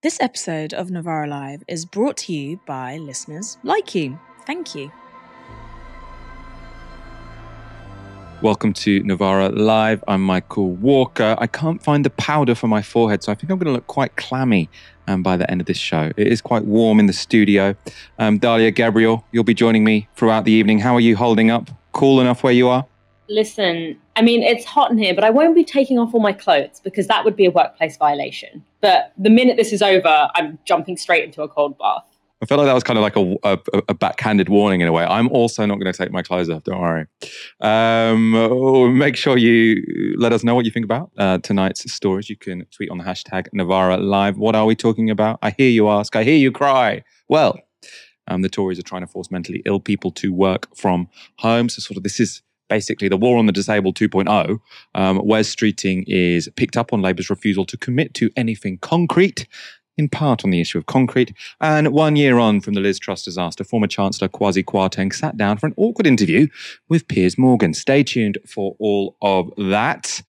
[0.00, 4.16] This episode of Novara Live is brought to you by listeners like you.
[4.46, 4.92] Thank you.
[8.40, 10.04] Welcome to Novara Live.
[10.06, 11.34] I'm Michael Walker.
[11.40, 13.88] I can't find the powder for my forehead, so I think I'm going to look
[13.88, 14.70] quite clammy
[15.08, 16.12] um, by the end of this show.
[16.16, 17.74] It is quite warm in the studio.
[18.20, 20.78] Um, Dalia Gebrial, you'll be joining me throughout the evening.
[20.78, 21.72] How are you holding up?
[21.90, 22.86] Cool enough where you are?
[23.28, 26.32] Listen, I mean, it's hot in here, but I won't be taking off all my
[26.32, 28.64] clothes because that would be a workplace violation.
[28.80, 32.04] But the minute this is over, I'm jumping straight into a cold bath.
[32.40, 34.92] I felt like that was kind of like a, a, a, backhanded warning in a
[34.92, 35.04] way.
[35.04, 36.62] I'm also not going to take my clothes off.
[36.62, 37.06] Don't worry.
[37.60, 42.30] Um, oh, make sure you let us know what you think about uh, tonight's stories.
[42.30, 44.38] You can tweet on the hashtag Novara Live.
[44.38, 45.40] What are we talking about?
[45.42, 46.14] I hear you ask.
[46.14, 47.02] I hear you cry.
[47.28, 47.58] Well,
[48.28, 51.08] um, the Tories are trying to force mentally ill people to work from
[51.38, 51.68] home.
[51.68, 54.60] So, sort of, this is basically the war on the disabled 2.0.
[54.94, 59.46] Um, Wes Streeting is picked up on Labour's refusal to commit to anything concrete
[59.98, 61.34] in part on the issue of concrete.
[61.60, 65.58] And one year on from the Liz Truss disaster, former Chancellor Kwasi Kwarteng sat down
[65.58, 66.46] for an awkward interview
[66.88, 67.74] with Piers Morgan.
[67.74, 70.22] Stay tuned for all of that.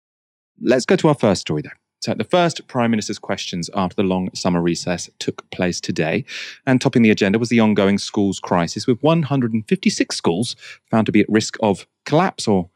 [0.61, 1.69] Let's go to our first story, though.
[2.07, 6.23] So, the first Prime Minister's questions after the long summer recess took place today.
[6.65, 10.55] And topping the agenda was the ongoing schools crisis, with 156 schools
[10.89, 12.69] found to be at risk of collapse or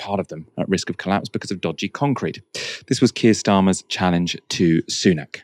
[0.00, 2.42] part of them at risk of collapse because of dodgy concrete.
[2.88, 5.42] This was Keir Starmer's challenge to Sunak.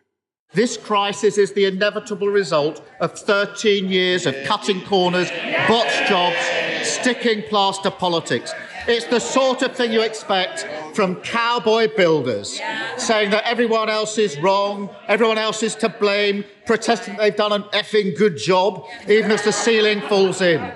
[0.53, 5.31] This crisis is the inevitable result of 13 years of cutting corners,
[5.69, 6.37] botched jobs,
[6.83, 8.53] sticking plaster politics.
[8.89, 12.61] It's the sort of thing you expect from cowboy builders,
[12.97, 17.63] saying that everyone else is wrong, everyone else is to blame, protesting they've done an
[17.73, 20.73] effing good job, even as the ceiling falls in.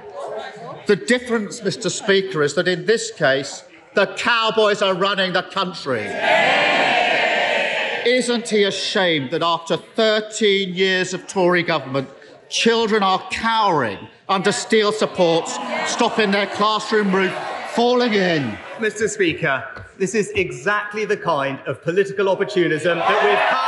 [0.87, 1.91] The difference, Mr.
[1.91, 6.07] Speaker, is that in this case, the cowboys are running the country.
[8.07, 12.11] Isn't he ashamed that after 13 years of Tory government,
[12.51, 15.55] children are cowering under steel supports,
[15.87, 17.35] stopping their classroom roof,
[17.75, 18.57] falling in?
[18.77, 19.09] Mr.
[19.09, 19.65] Speaker,
[19.99, 23.65] this is exactly the kind of political opportunism that we've come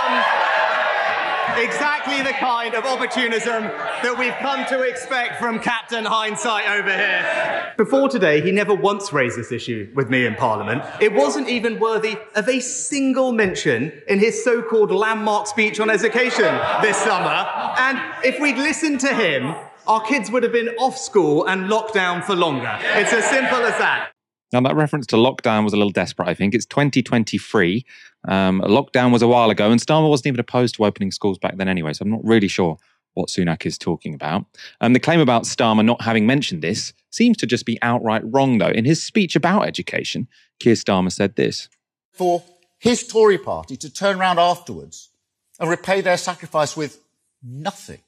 [1.58, 7.72] exactly the kind of opportunism that we've come to expect from Captain Hindsight over here.
[7.76, 10.82] Before today, he never once raised this issue with me in Parliament.
[11.00, 15.88] It wasn't even worthy of a single mention in his so called landmark speech on
[15.88, 17.48] education this summer.
[17.78, 19.54] And if we'd listened to him,
[19.86, 22.78] our kids would have been off school and locked down for longer.
[22.94, 24.10] It's as simple as that.
[24.52, 26.54] Now, that reference to lockdown was a little desperate, I think.
[26.54, 27.84] It's 2023.
[28.28, 31.56] Um, lockdown was a while ago, and Starmer wasn't even opposed to opening schools back
[31.56, 32.78] then anyway, so I'm not really sure
[33.14, 34.44] what Sunak is talking about.
[34.80, 38.58] Um, the claim about Starmer not having mentioned this seems to just be outright wrong,
[38.58, 38.68] though.
[38.68, 40.28] In his speech about education,
[40.60, 41.68] Keir Starmer said this
[42.12, 42.42] For
[42.78, 45.10] his Tory party to turn around afterwards
[45.58, 47.00] and repay their sacrifice with
[47.42, 48.00] nothing,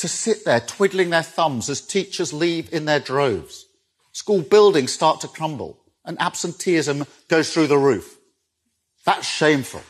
[0.00, 3.66] to sit there twiddling their thumbs as teachers leave in their droves
[4.12, 8.18] School buildings start to crumble and absenteeism goes through the roof.
[9.06, 9.82] That's shameful.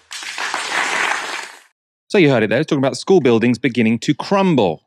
[2.08, 4.82] So you heard it there, it's talking about school buildings beginning to crumble.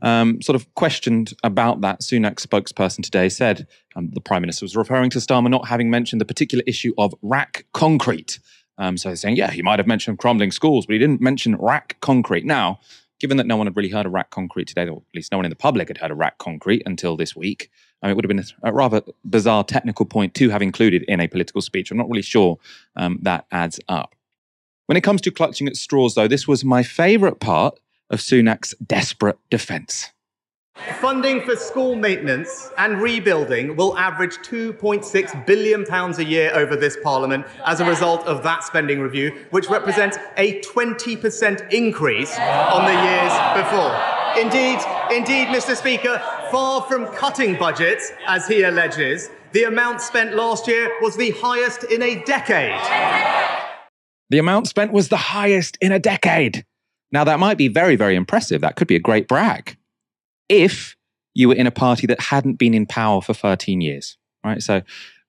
[0.00, 4.76] Um, sort of questioned about that, Sunak's spokesperson today said um, the Prime Minister was
[4.76, 8.38] referring to Starmer not having mentioned the particular issue of RAAC concrete.
[8.76, 11.94] Um, so saying, yeah, he might have mentioned crumbling schools, but he didn't mention RAAC
[12.00, 12.44] concrete.
[12.44, 12.78] Now,
[13.20, 15.38] given that no one had really heard of RAAC concrete today, or at least no
[15.38, 17.70] one in the public had heard of RAAC concrete until this week,
[18.02, 21.20] I mean, it would have been a, rather bizarre technical point to have included in
[21.20, 21.90] a political speech.
[21.90, 22.58] I'm not really sure
[22.96, 24.14] um, that adds up.
[24.86, 27.78] When it comes to clutching at straws, though, this was my favourite part
[28.10, 30.12] of Sunak's desperate defence.
[31.00, 37.46] Funding for school maintenance and rebuilding will average £2.6 billion a year over this Parliament
[37.66, 43.32] as a result of that spending review, which represents a 20% increase on the years
[43.54, 44.18] before.
[44.40, 44.78] Indeed,
[45.10, 45.74] indeed, Mr.
[45.76, 51.30] Speaker, far from cutting budgets, as he alleges, the amount spent last year was the
[51.30, 52.78] highest in a decade.
[54.30, 56.64] The amount spent was the highest in a decade.
[57.10, 58.60] Now, that might be very, very impressive.
[58.60, 59.77] That could be a great brag.
[60.48, 60.96] If
[61.34, 64.62] you were in a party that hadn't been in power for 13 years, right?
[64.62, 64.82] So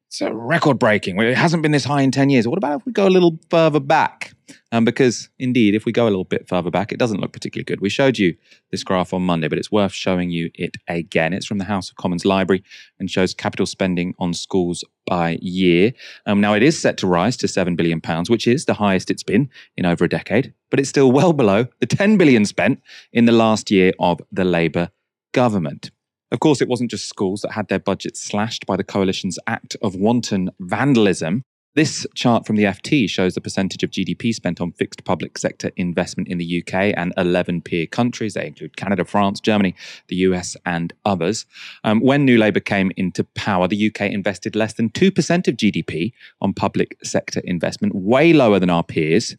[0.09, 1.19] it's record breaking.
[1.21, 2.47] It hasn't been this high in 10 years.
[2.47, 4.33] What about if we go a little further back?
[4.71, 7.65] Um, because indeed, if we go a little bit further back, it doesn't look particularly
[7.65, 7.79] good.
[7.79, 8.35] We showed you
[8.71, 11.31] this graph on Monday, but it's worth showing you it again.
[11.31, 12.63] It's from the House of Commons Library
[12.99, 15.93] and shows capital spending on schools by year.
[16.25, 19.21] Um, now, it is set to rise to £7 billion, which is the highest it's
[19.21, 22.81] been in over a decade, but it's still well below the £10 billion spent
[23.13, 24.89] in the last year of the Labour
[25.33, 25.91] government.
[26.31, 29.75] Of course, it wasn't just schools that had their budgets slashed by the coalition's act
[29.81, 31.43] of wanton vandalism.
[31.75, 35.71] This chart from the FT shows the percentage of GDP spent on fixed public sector
[35.75, 38.33] investment in the UK and 11 peer countries.
[38.33, 39.75] They include Canada, France, Germany,
[40.07, 41.45] the US, and others.
[41.83, 46.11] Um, when New Labour came into power, the UK invested less than 2% of GDP
[46.41, 49.37] on public sector investment, way lower than our peers.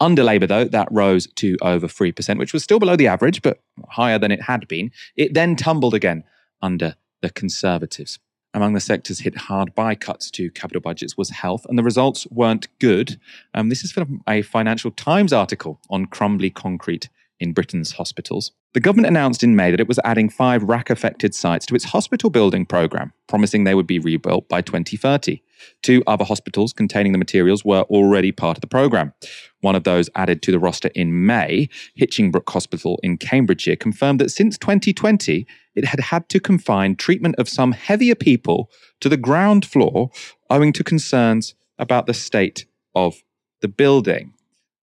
[0.00, 3.60] Under Labour, though, that rose to over 3%, which was still below the average, but
[3.88, 4.90] higher than it had been.
[5.16, 6.24] It then tumbled again
[6.62, 8.18] under the Conservatives.
[8.54, 12.26] Among the sectors hit hard by cuts to capital budgets was health, and the results
[12.30, 13.20] weren't good.
[13.52, 18.52] Um, this is from a Financial Times article on crumbly concrete in Britain's hospitals.
[18.74, 21.84] The government announced in May that it was adding five RAAC affected sites to its
[21.84, 25.42] hospital building programme, promising they would be rebuilt by 2030.
[25.82, 29.12] Two other hospitals containing the materials were already part of the programme.
[29.60, 31.68] One of those added to the roster in May,
[31.98, 37.48] Hinchingbrooke Hospital in Cambridgeshire, confirmed that since 2020, it had had to confine treatment of
[37.48, 40.10] some heavier people to the ground floor
[40.50, 43.22] owing to concerns about the state of
[43.60, 44.32] the building.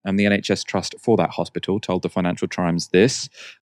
[0.06, 3.30] And the NHS Trust for that hospital told the Financial Times this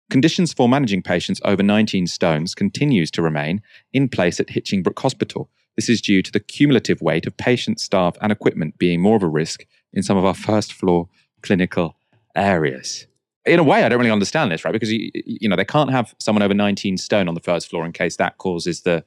[0.10, 3.62] Conditions for managing patients over 19 stones continues to remain
[3.94, 5.50] in place at Hinchingbrooke Hospital.
[5.76, 9.24] This is due to the cumulative weight of patient staff and equipment being more of
[9.24, 11.10] a risk in some of our first floor
[11.42, 11.96] clinical
[12.36, 13.08] areas.
[13.46, 14.72] In a way, I don't really understand this, right?
[14.72, 17.86] Because you, you know they can't have someone over 19 stone on the first floor
[17.86, 19.04] in case that causes the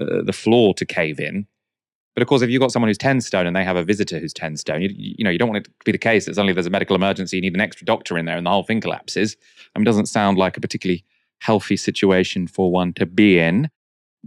[0.00, 1.46] uh, the floor to cave in.
[2.14, 4.18] But of course, if you've got someone who's 10 stone and they have a visitor
[4.18, 6.34] who's 10 stone, you, you know, you don't want it to be the case that
[6.34, 8.64] suddenly there's a medical emergency, you need an extra doctor in there and the whole
[8.64, 9.36] thing collapses.
[9.74, 11.04] I mean, it doesn't sound like a particularly
[11.38, 13.70] healthy situation for one to be in.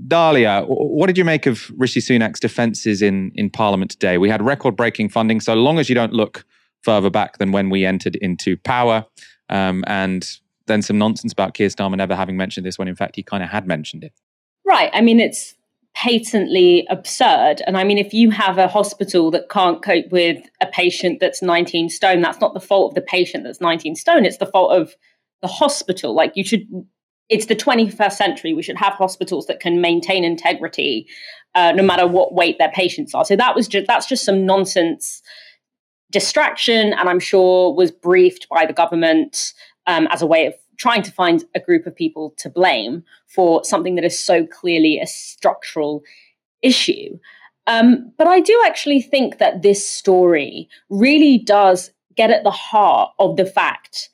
[0.08, 4.18] Dalia, what did you make of Rishi Sunak's defences in, in Parliament today?
[4.18, 6.46] We had record breaking funding, so long as you don't look
[6.82, 9.06] further back than when we entered into power,
[9.50, 10.28] um, and
[10.66, 13.44] then some nonsense about Keir Starmer never having mentioned this when in fact he kind
[13.44, 14.14] of had mentioned it.
[14.66, 14.90] Right.
[14.94, 15.54] I mean, it's
[15.96, 17.62] patently absurd.
[17.68, 21.42] And I mean, if you have a hospital that can't cope with a patient that's
[21.42, 24.72] 19 stone, that's not the fault of the patient that's 19 stone, it's the fault
[24.72, 24.96] of
[25.42, 26.14] the hospital.
[26.14, 26.68] Like, you should
[27.30, 28.54] it's the 21st century.
[28.54, 31.08] We should have hospitals that can maintain integrity,
[31.56, 33.26] uh, no matter what weight their patients are.
[33.26, 35.22] So that was just that's just some nonsense
[36.12, 39.54] distraction, and I'm sure was briefed by the government
[39.88, 43.64] um, as a way of trying to find a group of people to blame for
[43.64, 46.04] something that is so clearly a structural
[46.62, 47.18] issue.
[47.68, 53.12] Um, but I do actually think that this story really does get at the heart
[53.20, 54.10] of the fact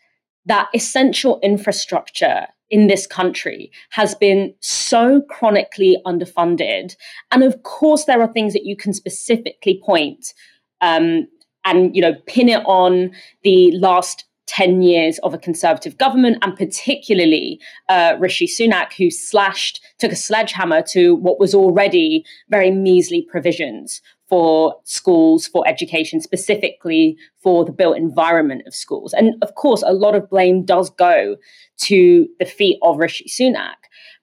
[0.45, 6.95] that essential infrastructure in this country has been so chronically underfunded.
[7.31, 10.33] And of course, there are things that you can specifically point
[10.81, 11.27] um,
[11.65, 13.11] and you know pin it on
[13.44, 19.79] the last 10 years of a conservative government, and particularly uh, Rishi Sunak, who slashed,
[19.99, 27.15] took a sledgehammer to what was already very measly provisions for schools, for education, specifically
[27.41, 29.13] for the built environment of schools.
[29.13, 31.35] And of course, a lot of blame does go
[31.81, 33.75] to the feet of Rishi Sunak.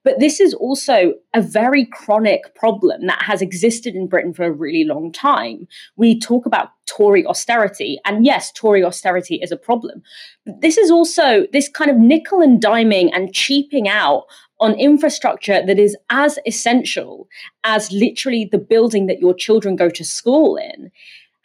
[0.07, 4.53] But this is also a very chronic problem that has existed in Britain for a
[4.53, 5.67] really long time.
[5.97, 10.05] We talk about Tory austerity, and yes, Tory austerity is a problem.
[10.45, 14.27] But this is also this kind of nickel and diming and cheaping out
[14.61, 17.27] on infrastructure that is as essential
[17.65, 20.93] as literally the building that your children go to school in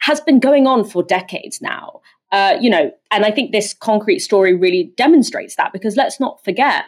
[0.02, 2.00] has been going on for decades now.
[2.30, 6.44] Uh, you know, and I think this concrete story really demonstrates that because let's not
[6.44, 6.84] forget,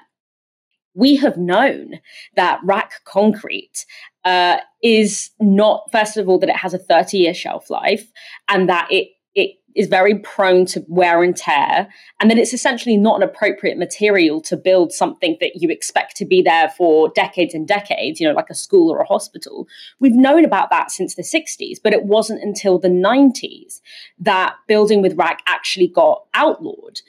[0.95, 2.01] we have known
[2.37, 3.85] that RAAC concrete
[4.25, 8.11] uh, is not, first of all, that it has a 30 year shelf life
[8.49, 11.89] and that it it is very prone to wear and tear,
[12.21, 16.25] and that it's essentially not an appropriate material to build something that you expect to
[16.25, 19.67] be there for decades and decades, you know, like a school or a hospital.
[19.99, 23.81] We've known about that since the 60s, but it wasn't until the 90s
[24.21, 27.01] that building with RAAC actually got outlawed.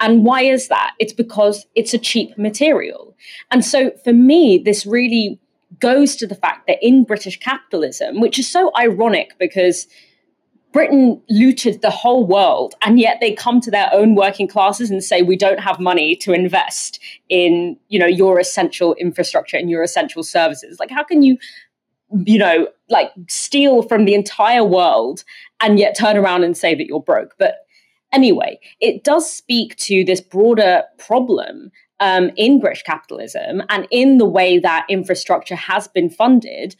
[0.00, 0.94] And why is that?
[0.98, 3.14] It's because it's a cheap material.
[3.50, 5.38] And so for me, this really
[5.78, 9.86] goes to the fact that in British capitalism, which is so ironic because
[10.72, 15.02] Britain looted the whole world, and yet they come to their own working classes and
[15.02, 19.82] say, "We don't have money to invest in, you know, your essential infrastructure and your
[19.82, 21.38] essential services." Like, how can you,
[22.24, 25.24] you know, like steal from the entire world
[25.60, 27.34] and yet turn around and say that you're broke?
[27.36, 27.66] But
[28.12, 34.26] anyway, it does speak to this broader problem um, in British capitalism and in the
[34.26, 36.74] way that infrastructure has been funded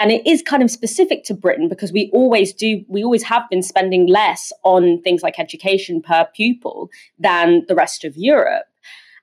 [0.00, 3.48] and it is kind of specific to Britain because we always do, we always have
[3.48, 8.66] been spending less on things like education per pupil than the rest of Europe.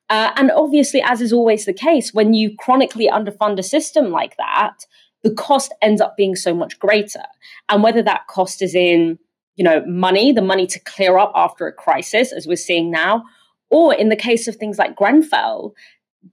[0.10, 4.36] Uh, and obviously, as is always the case, when you chronically underfund a system like
[4.38, 4.86] that,
[5.24, 7.24] the cost ends up being so much greater.
[7.70, 9.20] And whether that cost is in,
[9.55, 13.24] you know, money, the money to clear up after a crisis, as we're seeing now,
[13.70, 15.74] or in the case of things like Grenfell,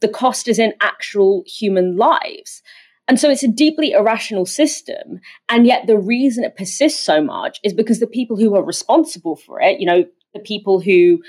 [0.00, 2.62] the cost is in actual human lives.
[3.06, 5.20] And so it's a deeply irrational system.
[5.48, 9.36] And yet the reason it persists so much is because the people who are responsible
[9.36, 11.22] for it, you know, the people who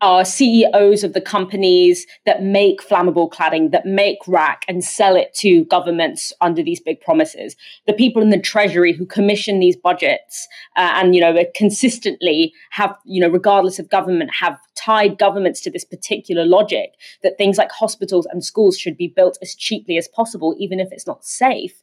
[0.00, 5.34] are CEOs of the companies that make flammable cladding, that make RAAC and sell it
[5.34, 7.54] to governments under these big promises.
[7.86, 12.96] The people in the treasury who commission these budgets uh, and, you know, consistently have,
[13.04, 17.70] you know, regardless of government, have tied governments to this particular logic that things like
[17.70, 21.82] hospitals and schools should be built as cheaply as possible, even if it's not safe.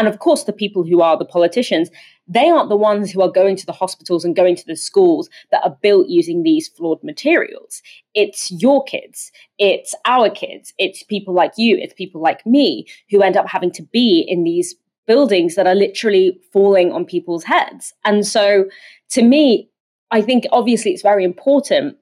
[0.00, 1.90] And of course, the people who are the politicians,
[2.26, 5.28] they aren't the ones who are going to the hospitals and going to the schools
[5.50, 7.82] that are built using these flawed materials.
[8.14, 13.20] It's your kids, it's our kids, it's people like you, it's people like me who
[13.20, 14.74] end up having to be in these
[15.06, 17.92] buildings that are literally falling on people's heads.
[18.06, 18.70] And so,
[19.10, 19.68] to me,
[20.10, 21.98] I think obviously it's very important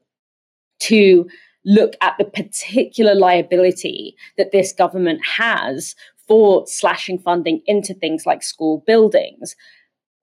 [0.82, 1.28] to
[1.64, 5.96] look at the particular liability that this government has
[6.28, 9.56] for slashing funding into things like school buildings.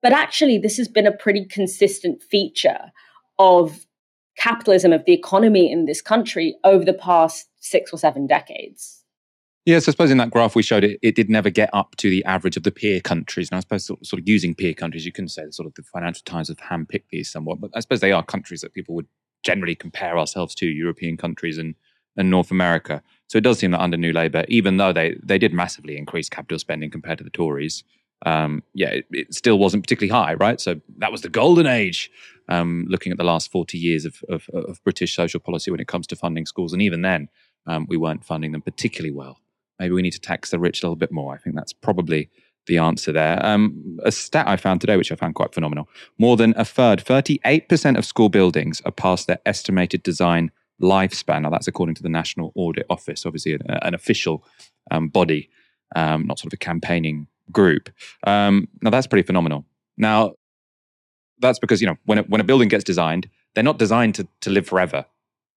[0.02, 2.92] But actually, this has been a pretty consistent feature
[3.38, 3.86] of
[4.38, 9.02] capitalism, of the economy in this country over the past six or seven decades.
[9.64, 12.08] Yes, I suppose in that graph we showed it, it did never get up to
[12.08, 13.48] the average of the peer countries.
[13.50, 16.22] And I suppose sort of using peer countries, you can say sort of the Financial
[16.24, 19.08] Times have handpicked these somewhat, but I suppose they are countries that people would
[19.42, 21.74] generally compare ourselves to, European countries and,
[22.16, 23.02] and North America.
[23.28, 26.28] So it does seem that under New Labour, even though they, they did massively increase
[26.28, 27.84] capital spending compared to the Tories,
[28.24, 30.60] um, yeah, it, it, still wasn't particularly high, right?
[30.60, 32.10] So that was the golden age,
[32.48, 35.88] um, looking at the last 40 years of, of, of, British social policy when it
[35.88, 36.72] comes to funding schools.
[36.72, 37.28] And even then,
[37.66, 39.40] um, we weren't funding them particularly well.
[39.78, 41.34] Maybe we need to tax the rich a little bit more.
[41.34, 42.30] I think that's probably
[42.66, 43.44] the answer there.
[43.44, 47.04] Um, a stat I found today, which I found quite phenomenal more than a third,
[47.04, 51.42] 38% of school buildings are past their estimated design lifespan.
[51.42, 54.44] Now, that's according to the National Audit Office, obviously an, an official
[54.90, 55.48] um, body,
[55.94, 57.90] um, not sort of a campaigning group.
[58.26, 59.64] Um, now, that's pretty phenomenal.
[59.96, 60.34] Now,
[61.38, 64.28] that's because you know when a, when a building gets designed, they're not designed to,
[64.42, 65.06] to live forever,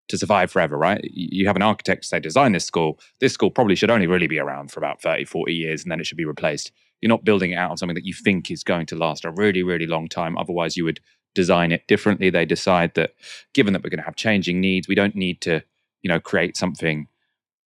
[0.07, 1.01] to survive forever, right?
[1.03, 2.99] You have an architect say, design this school.
[3.19, 5.99] This school probably should only really be around for about 30, 40 years, and then
[5.99, 6.71] it should be replaced.
[7.01, 9.31] You're not building it out on something that you think is going to last a
[9.31, 10.37] really, really long time.
[10.37, 10.99] Otherwise, you would
[11.35, 12.29] design it differently.
[12.29, 13.13] They decide that
[13.53, 15.63] given that we're going to have changing needs, we don't need to,
[16.01, 17.07] you know, create something,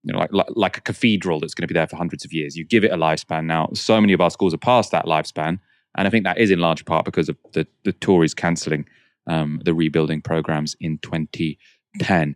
[0.04, 2.34] you know, like, like, like a cathedral that's going to be there for hundreds of
[2.34, 2.56] years.
[2.56, 3.46] You give it a lifespan.
[3.46, 5.60] Now, so many of our schools are past that lifespan,
[5.96, 8.86] and I think that is in large part because of the the Tories cancelling
[9.28, 12.36] um, the rebuilding programs in 2010.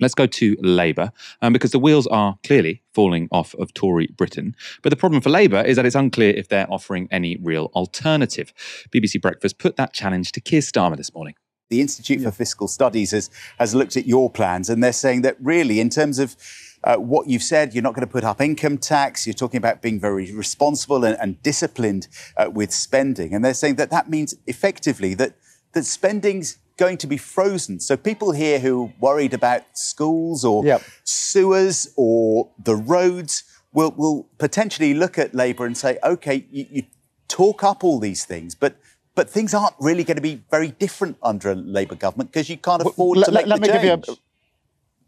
[0.00, 4.56] Let's go to Labour, um, because the wheels are clearly falling off of Tory Britain.
[4.82, 8.52] But the problem for Labour is that it's unclear if they're offering any real alternative.
[8.90, 11.34] BBC Breakfast put that challenge to Keir Starmer this morning.
[11.70, 15.36] The Institute for Fiscal Studies has, has looked at your plans, and they're saying that
[15.40, 16.36] really, in terms of
[16.84, 19.26] uh, what you've said, you're not going to put up income tax.
[19.26, 23.34] You're talking about being very responsible and, and disciplined uh, with spending.
[23.34, 25.34] And they're saying that that means effectively that,
[25.72, 27.80] that spending's going to be frozen.
[27.80, 30.82] So people here who are worried about schools or yep.
[31.04, 36.82] sewers or the roads will, will potentially look at Labour and say, okay, you, you
[37.28, 38.76] talk up all these things, but
[39.16, 42.56] but things aren't really going to be very different under a Labour government because you
[42.56, 44.06] can't afford well, to let, make let the me change.
[44.06, 44.16] Give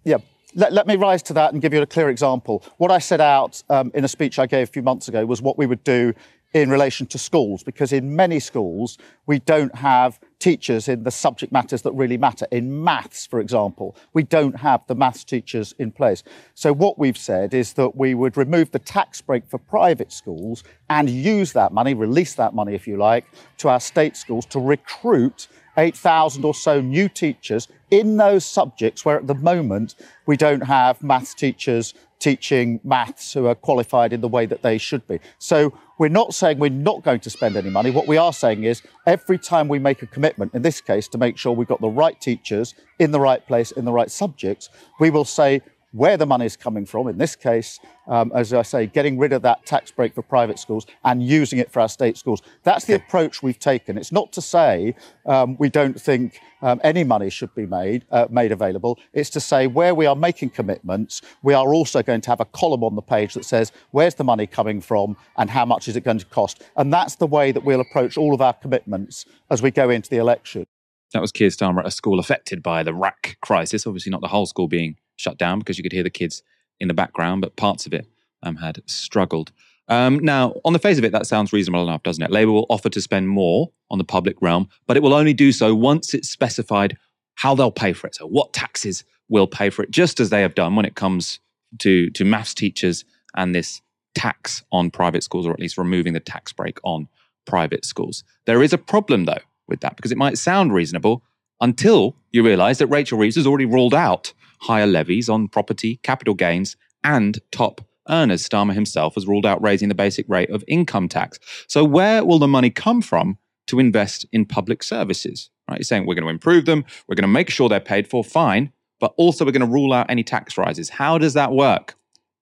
[0.06, 0.18] you a, yeah,
[0.54, 2.62] let, let, me rise to that and give you a clear example.
[2.76, 5.42] What I set out um, in a speech I gave a few months ago was
[5.42, 6.14] what we would do
[6.62, 8.96] in relation to schools, because in many schools
[9.26, 12.46] we don't have teachers in the subject matters that really matter.
[12.50, 16.22] In maths, for example, we don't have the maths teachers in place.
[16.54, 20.64] So, what we've said is that we would remove the tax break for private schools
[20.88, 23.26] and use that money, release that money, if you like,
[23.58, 29.18] to our state schools to recruit 8,000 or so new teachers in those subjects where
[29.18, 29.94] at the moment
[30.24, 34.78] we don't have maths teachers teaching maths who are qualified in the way that they
[34.78, 35.20] should be.
[35.38, 37.90] So we're not saying we're not going to spend any money.
[37.90, 41.18] What we are saying is every time we make a commitment, in this case, to
[41.18, 44.68] make sure we've got the right teachers in the right place, in the right subjects,
[44.98, 45.60] we will say
[45.92, 47.08] where the money is coming from.
[47.08, 50.58] In this case, um, as I say, getting rid of that tax break for private
[50.58, 52.42] schools and using it for our state schools.
[52.62, 53.96] That's the approach we've taken.
[53.96, 58.26] It's not to say um, we don't think um, any money should be made uh,
[58.30, 58.98] made available.
[59.12, 62.44] It's to say where we are making commitments, we are also going to have a
[62.46, 65.96] column on the page that says where's the money coming from and how much is
[65.96, 66.62] it going to cost.
[66.76, 70.10] And that's the way that we'll approach all of our commitments as we go into
[70.10, 70.66] the election.
[71.12, 73.86] That was Keir Starmer at a school affected by the RAAC crisis.
[73.86, 76.42] Obviously, not the whole school being shut down because you could hear the kids
[76.80, 78.06] in the background, but parts of it
[78.42, 79.52] um, had struggled.
[79.88, 82.30] Um, now, on the face of it, that sounds reasonable enough, doesn't it?
[82.30, 85.52] Labour will offer to spend more on the public realm, but it will only do
[85.52, 86.96] so once it's specified
[87.36, 88.14] how they'll pay for it.
[88.14, 91.40] So, what taxes will pay for it, just as they have done when it comes
[91.80, 93.04] to, to maths teachers
[93.36, 93.82] and this
[94.14, 97.08] tax on private schools, or at least removing the tax break on
[97.46, 98.24] private schools.
[98.46, 101.22] There is a problem, though, with that, because it might sound reasonable
[101.60, 106.34] until you realise that Rachel Reeves has already ruled out higher levies on property, capital
[106.34, 108.46] gains, and top earners.
[108.46, 111.38] Starmer himself has ruled out raising the basic rate of income tax.
[111.68, 115.50] So, where will the money come from to invest in public services?
[115.68, 115.78] Right?
[115.78, 118.22] He's saying we're going to improve them, we're going to make sure they're paid for,
[118.22, 120.90] fine, but also we're going to rule out any tax rises.
[120.90, 121.96] How does that work?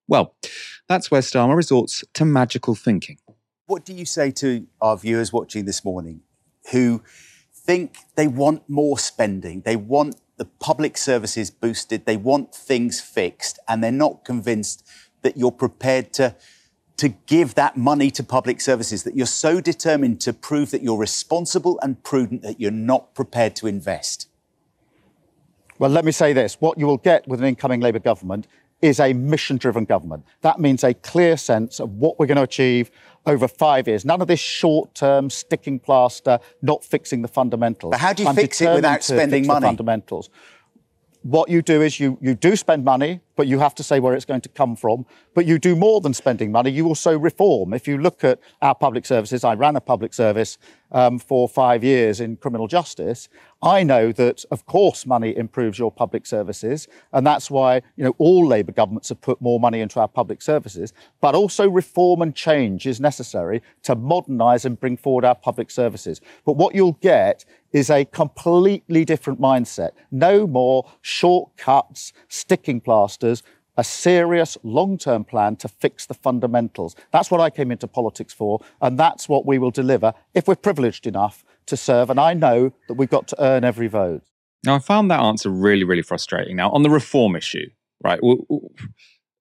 [0.06, 0.34] Well,
[0.88, 3.18] that's where Starmer resorts to magical thinking.
[3.66, 6.20] What do you say to our viewers watching this morning
[6.70, 7.02] who
[7.54, 13.58] think they want more spending, they want the public services boosted, they want things fixed,
[13.68, 14.86] and they're not convinced
[15.22, 16.34] that you're prepared to,
[16.96, 20.98] to give that money to public services, that you're so determined to prove that you're
[20.98, 24.28] responsible and prudent that you're not prepared to invest?
[25.78, 28.46] Well, let me say this what you will get with an incoming Labour government
[28.84, 30.22] is a mission driven government.
[30.42, 32.90] That means a clear sense of what we're going to achieve
[33.24, 34.04] over five years.
[34.04, 37.92] None of this short term sticking plaster, not fixing the fundamentals.
[37.92, 39.64] But how do you I'm fix it without spending money?
[39.64, 40.28] fundamentals.
[41.22, 44.12] What you do is you, you do spend money, but you have to say where
[44.12, 45.06] it's going to come from.
[45.34, 46.70] But you do more than spending money.
[46.70, 47.72] You also reform.
[47.72, 50.58] If you look at our public services, I ran a public service
[50.94, 53.28] um, for five years in criminal justice.
[53.62, 58.14] I know that, of course, money improves your public services, and that's why you know
[58.18, 60.92] all Labour governments have put more money into our public services.
[61.20, 66.20] But also, reform and change is necessary to modernise and bring forward our public services.
[66.46, 69.90] But what you'll get is a completely different mindset.
[70.12, 73.42] No more shortcuts, sticking plasters,
[73.76, 76.94] a serious long term plan to fix the fundamentals.
[77.12, 80.56] That's what I came into politics for, and that's what we will deliver if we're
[80.56, 82.10] privileged enough to serve.
[82.10, 84.22] And I know that we've got to earn every vote.
[84.64, 86.56] Now, I found that answer really, really frustrating.
[86.56, 87.68] Now, on the reform issue,
[88.02, 88.20] right?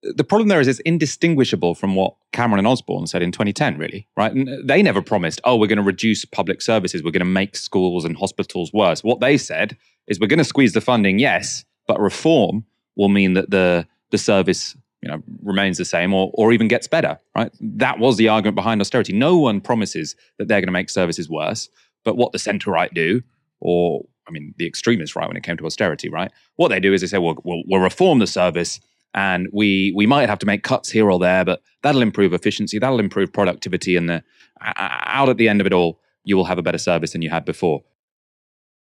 [0.04, 4.08] the problem there is it's indistinguishable from what Cameron and Osborne said in 2010, really,
[4.18, 4.34] right?
[4.34, 7.56] And they never promised, oh, we're going to reduce public services, we're going to make
[7.56, 9.04] schools and hospitals worse.
[9.04, 12.66] What they said is we're going to squeeze the funding, yes, but reform
[12.98, 16.88] will mean that the the service you know remains the same or or even gets
[16.88, 17.52] better right?
[17.60, 19.12] That was the argument behind austerity.
[19.12, 21.68] No one promises that they're going to make services worse
[22.06, 23.22] but what the center right do
[23.60, 26.32] or i mean the extremists right when it came to austerity right?
[26.56, 28.80] What they do is they say well, we'll, we'll reform the service
[29.14, 32.80] and we we might have to make cuts here or there but that'll improve efficiency
[32.80, 34.24] that'll improve productivity and the
[34.62, 37.30] out at the end of it all you will have a better service than you
[37.30, 37.84] had before.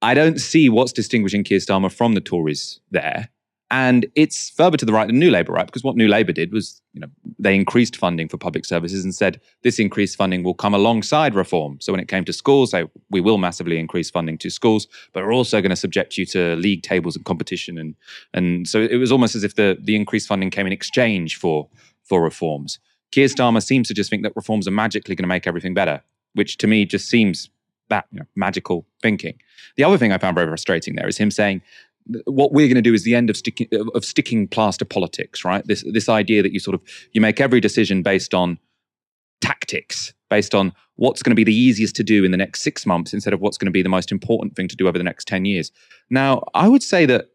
[0.03, 3.29] I don't see what's distinguishing keir starmer from the tories there
[3.71, 5.67] and it's further to the right than New Labour, right?
[5.67, 7.07] Because what New Labour did was, you know,
[7.39, 11.79] they increased funding for public services and said this increased funding will come alongside reform.
[11.81, 15.23] So when it came to schools, they, we will massively increase funding to schools, but
[15.23, 17.79] we're also going to subject you to league tables and competition.
[17.79, 17.95] And
[18.35, 21.69] and so it was almost as if the the increased funding came in exchange for
[22.03, 22.81] for reforms.
[23.13, 26.03] Keir Starmer seems to just think that reforms are magically going to make everything better,
[26.35, 27.51] which to me just seems
[27.89, 29.39] that you know, magical thinking.
[29.77, 31.63] The other thing I found very frustrating there is him saying
[32.25, 35.65] what we're going to do is the end of sticking of sticking plaster politics, right?
[35.67, 36.83] This this idea that you sort of
[37.13, 38.59] you make every decision based on
[39.41, 42.85] tactics, based on what's going to be the easiest to do in the next six
[42.85, 45.05] months instead of what's going to be the most important thing to do over the
[45.05, 45.73] next ten years.
[46.11, 47.27] Now, I would say that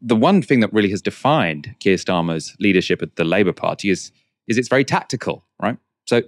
[0.00, 4.12] the one thing that really has defined Keir Starmer's leadership at the Labour Party is
[4.48, 5.76] is it's very tactical, right?
[6.06, 6.22] So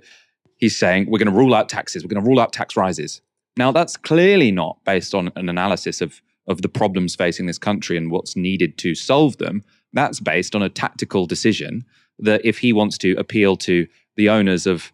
[0.57, 3.21] he's saying we're going to rule out taxes, we're going to rule out tax rises.
[3.57, 7.97] Now, that's clearly not based on an analysis of of the problems facing this country
[7.97, 11.85] and what's needed to solve them, that's based on a tactical decision
[12.19, 14.93] that if he wants to appeal to the owners of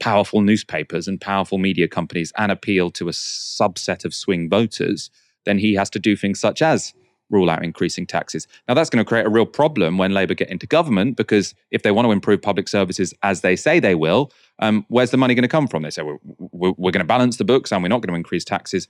[0.00, 5.10] powerful newspapers and powerful media companies and appeal to a subset of swing voters,
[5.44, 6.94] then he has to do things such as
[7.30, 8.46] rule out increasing taxes.
[8.66, 11.82] Now, that's going to create a real problem when Labour get into government because if
[11.82, 15.34] they want to improve public services as they say they will, um, where's the money
[15.34, 15.82] going to come from?
[15.82, 18.16] They say, we're, we're, we're going to balance the books and we're not going to
[18.16, 18.88] increase taxes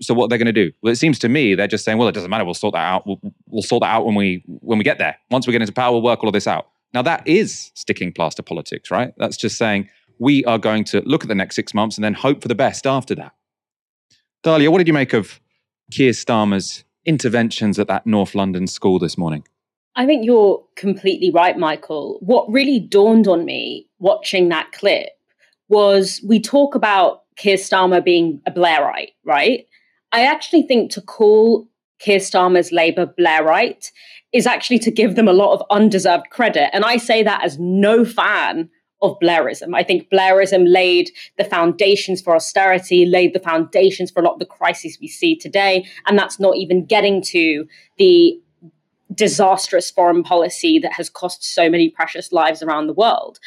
[0.00, 0.72] so what they're going to do?
[0.82, 2.44] Well, it seems to me they're just saying, well, it doesn't matter.
[2.44, 3.06] We'll sort that out.
[3.06, 5.16] We'll, we'll, sort that out when we when we get there.
[5.30, 6.68] Once we get into power, we'll work all of this out.
[6.92, 9.12] Now that is sticking plaster politics, right?
[9.18, 12.14] That's just saying we are going to look at the next six months and then
[12.14, 13.32] hope for the best after that.
[14.44, 15.40] Dalia, what did you make of
[15.90, 19.44] Keir Starmer's interventions at that North London school this morning?
[19.96, 22.18] I think you're completely right, Michael.
[22.20, 25.08] What really dawned on me watching that clip
[25.68, 29.66] was we talk about Keir Starmer being a Blairite, right?
[30.12, 31.68] I actually think to call
[31.98, 33.90] Keir Starmer's Labour Blairite
[34.32, 36.74] is actually to give them a lot of undeserved credit.
[36.74, 38.70] And I say that as no fan
[39.02, 39.74] of Blairism.
[39.74, 44.38] I think Blairism laid the foundations for austerity, laid the foundations for a lot of
[44.38, 45.86] the crises we see today.
[46.06, 47.66] And that's not even getting to
[47.98, 48.38] the
[49.14, 53.38] disastrous foreign policy that has cost so many precious lives around the world.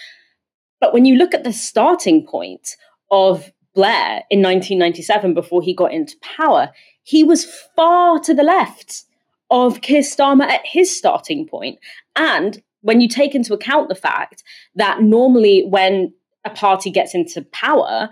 [0.82, 2.76] But when you look at the starting point
[3.12, 6.72] of Blair in 1997, before he got into power,
[7.04, 9.04] he was far to the left
[9.50, 11.80] of Keir Starmer at his starting point.
[12.16, 14.44] And when you take into account the fact
[14.76, 16.14] that normally when
[16.46, 18.10] a party gets into power,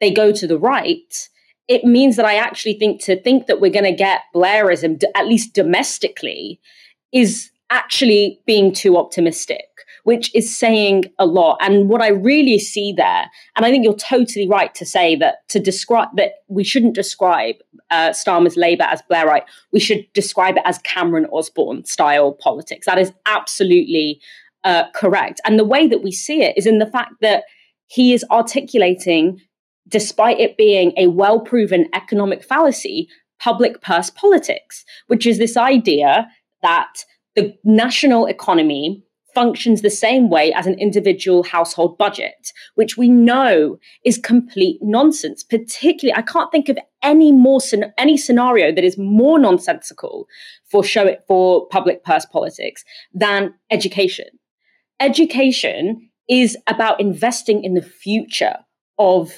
[0.00, 1.28] they go to the right,
[1.68, 5.26] it means that I actually think to think that we're going to get Blairism, at
[5.26, 6.60] least domestically,
[7.12, 9.66] is actually being too optimistic
[10.04, 11.58] which is saying a lot.
[11.60, 15.48] And what I really see there, and I think you're totally right to say that
[15.48, 17.56] to describe that we shouldn't describe
[17.90, 22.86] uh, Starmer's Labour as Blairite, we should describe it as Cameron Osborne style politics.
[22.86, 24.20] That is absolutely
[24.62, 25.40] uh, correct.
[25.44, 27.44] And the way that we see it is in the fact that
[27.86, 29.40] he is articulating,
[29.88, 33.08] despite it being a well proven economic fallacy,
[33.40, 36.28] public purse politics, which is this idea
[36.62, 37.04] that
[37.36, 39.02] the national economy
[39.34, 45.42] functions the same way as an individual household budget, which we know is complete nonsense.
[45.42, 47.60] Particularly, I can't think of any more
[47.98, 50.26] any scenario that is more nonsensical
[50.70, 54.26] for show it for public purse politics than education.
[55.00, 58.56] Education is about investing in the future
[58.98, 59.32] of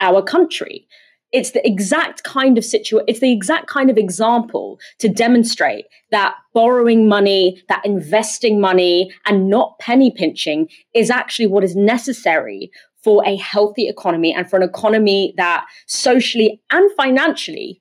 [0.00, 0.86] our country
[1.32, 6.34] it's the exact kind of situation it's the exact kind of example to demonstrate that
[6.54, 12.70] borrowing money that investing money and not penny pinching is actually what is necessary
[13.02, 17.80] for a healthy economy and for an economy that socially and financially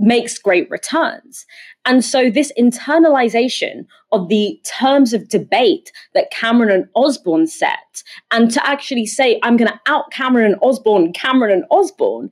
[0.00, 1.44] makes great returns.
[1.84, 8.50] And so, this internalization of the terms of debate that Cameron and Osborne set, and
[8.50, 12.30] to actually say, I'm going to out Cameron and Osborne, Cameron and Osborne,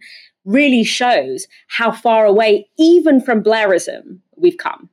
[0.49, 4.89] really shows how far away, even from Blairism, we've come.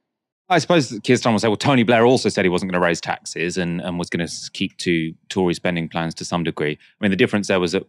[0.49, 2.85] I suppose Keir Starmer will say, well, Tony Blair also said he wasn't going to
[2.85, 6.73] raise taxes and, and was going to keep to Tory spending plans to some degree.
[6.73, 7.87] I mean, the difference there was that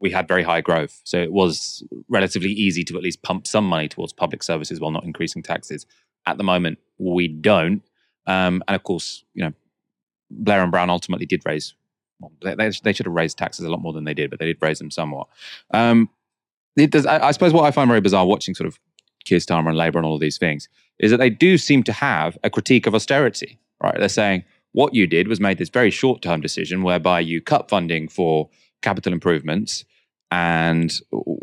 [0.00, 1.00] we had very high growth.
[1.04, 4.92] So it was relatively easy to at least pump some money towards public services while
[4.92, 5.84] not increasing taxes.
[6.26, 7.82] At the moment, we don't.
[8.26, 9.52] Um, and of course, you know,
[10.30, 11.74] Blair and Brown ultimately did raise,
[12.20, 14.46] well, they, they, should have raised taxes a lot more than they did, but they
[14.46, 15.28] did raise them somewhat.
[15.70, 16.08] Um,
[16.76, 18.78] does, I, I, suppose what I find very bizarre watching sort of
[19.24, 21.92] Keir Starmer and Labour and all of these things is that they do seem to
[21.92, 23.96] have a critique of austerity, right?
[23.98, 27.68] They're saying what you did was made this very short term decision whereby you cut
[27.68, 28.48] funding for
[28.82, 29.84] capital improvements,
[30.30, 30.92] and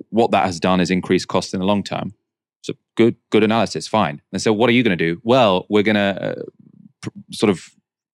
[0.09, 2.13] what that has done is increase costs in the long term.
[2.61, 4.21] So good, good analysis, fine.
[4.31, 5.19] And so what are you going to do?
[5.23, 6.41] Well, we're going to uh,
[7.01, 7.71] pr- sort of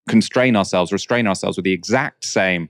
[0.08, 2.70] constrain ourselves, restrain ourselves with the exact same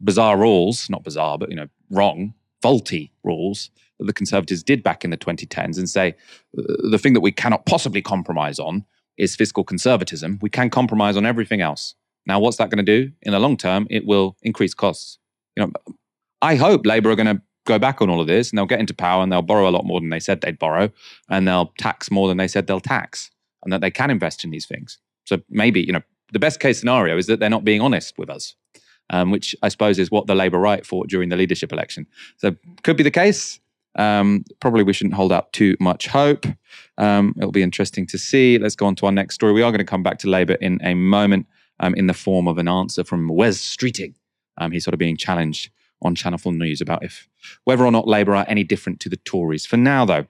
[0.00, 5.04] bizarre rules, not bizarre, but you know, wrong faulty rules that the Conservatives did back
[5.04, 6.14] in the 2010s and say
[6.52, 8.84] the thing that we cannot possibly compromise on
[9.16, 10.38] is fiscal conservatism.
[10.40, 11.94] We can compromise on everything else.
[12.26, 13.10] Now, what's that going to do?
[13.22, 15.18] In the long term, it will increase costs.
[15.56, 15.72] You know,
[16.40, 18.80] I hope Labour are going to go back on all of this and they'll get
[18.80, 20.90] into power and they'll borrow a lot more than they said they'd borrow
[21.28, 23.30] and they'll tax more than they said they'll tax
[23.62, 24.98] and that they can invest in these things.
[25.24, 28.30] So maybe, you know, the best case scenario is that they're not being honest with
[28.30, 28.54] us
[29.10, 32.06] um, which I suppose is what the Labour right fought during the leadership election.
[32.36, 33.60] So could be the case.
[33.96, 36.46] Um, probably we shouldn't hold out too much hope.
[36.98, 38.58] Um, it'll be interesting to see.
[38.58, 39.52] Let's go on to our next story.
[39.52, 41.46] We are going to come back to Labour in a moment
[41.80, 44.14] um, in the form of an answer from Wes Streeting.
[44.56, 45.70] Um, he's sort of being challenged
[46.02, 47.28] on Channel 4 News about if
[47.64, 49.66] whether or not Labour are any different to the Tories.
[49.66, 50.26] For now, though,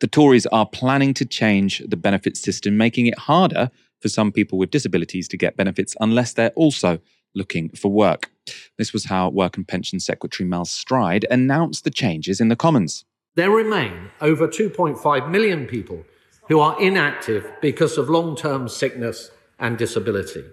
[0.00, 4.58] the Tories are planning to change the benefits system, making it harder for some people
[4.58, 6.98] with disabilities to get benefits unless they're also
[7.34, 8.30] looking for work.
[8.78, 13.04] This was how Work and Pension Secretary Mel Stride announced the changes in the Commons.
[13.34, 16.04] There remain over 2.5 million people
[16.48, 20.44] who are inactive because of long term sickness and disability.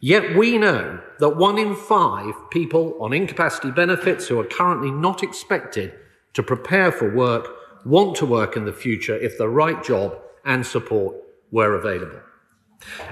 [0.00, 5.22] Yet we know that one in five people on incapacity benefits who are currently not
[5.22, 5.94] expected
[6.34, 7.48] to prepare for work
[7.84, 11.16] want to work in the future if the right job and support
[11.50, 12.20] were available.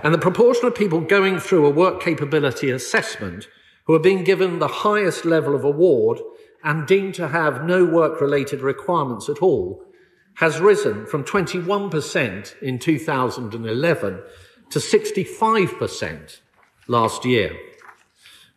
[0.03, 3.49] And the proportion of people going through a work capability assessment
[3.87, 6.21] who are being given the highest level of award
[6.63, 9.85] and deemed to have no work related requirements at all
[10.37, 14.23] has risen from 21% in 2011
[14.71, 16.41] to 65%
[16.89, 17.57] last year.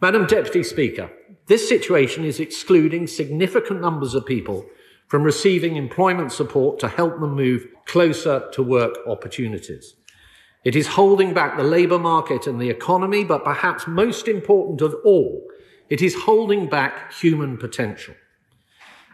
[0.01, 1.09] Madam Deputy Speaker,
[1.47, 4.65] this situation is excluding significant numbers of people
[5.07, 9.95] from receiving employment support to help them move closer to work opportunities.
[10.65, 14.95] It is holding back the labour market and the economy, but perhaps most important of
[15.05, 15.47] all,
[15.89, 18.15] it is holding back human potential.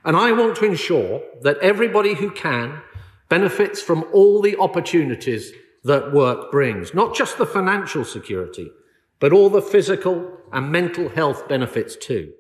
[0.06, 2.82] And I want to ensure that everybody who can
[3.28, 5.52] benefits from all the opportunities
[5.84, 8.72] that work brings, not just the financial security,
[9.20, 12.32] but all the physical and mental health benefits too.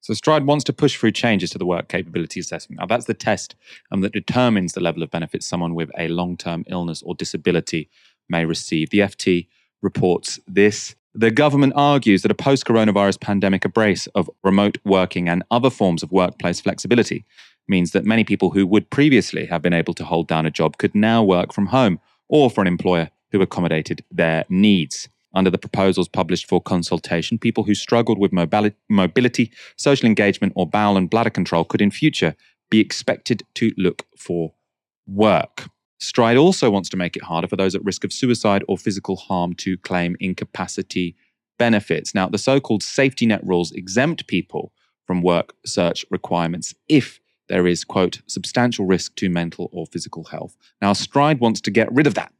[0.00, 2.80] So Stride wants to push through changes to the work capability assessment.
[2.80, 3.56] Now, that's the test
[3.90, 7.90] um, that determines the level of benefits someone with a long term illness or disability
[8.28, 8.90] may receive.
[8.90, 9.48] The FT
[9.82, 10.94] reports this.
[11.14, 16.02] The government argues that a post coronavirus pandemic embrace of remote working and other forms
[16.02, 17.24] of workplace flexibility
[17.66, 20.78] means that many people who would previously have been able to hold down a job
[20.78, 25.08] could now work from home or for an employer who accommodated their needs.
[25.34, 30.96] Under the proposals published for consultation, people who struggled with mobility, social engagement, or bowel
[30.96, 32.34] and bladder control could in future
[32.70, 34.52] be expected to look for
[35.06, 35.68] work.
[35.98, 39.16] Stride also wants to make it harder for those at risk of suicide or physical
[39.16, 41.16] harm to claim incapacity
[41.58, 42.14] benefits.
[42.14, 44.72] Now, the so called safety net rules exempt people
[45.06, 50.56] from work search requirements if there is, quote, substantial risk to mental or physical health.
[50.80, 52.32] Now, Stride wants to get rid of that.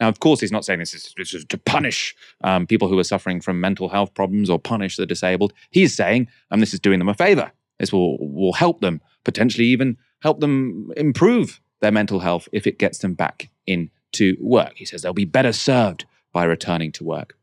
[0.00, 2.98] Now, of course, he's not saying this is, this is to punish um, people who
[2.98, 5.52] are suffering from mental health problems or punish the disabled.
[5.70, 7.52] He's saying, um, this is doing them a favor.
[7.78, 12.78] This will, will help them, potentially even help them improve their mental health if it
[12.78, 14.72] gets them back into work.
[14.76, 17.36] He says they'll be better served by returning to work.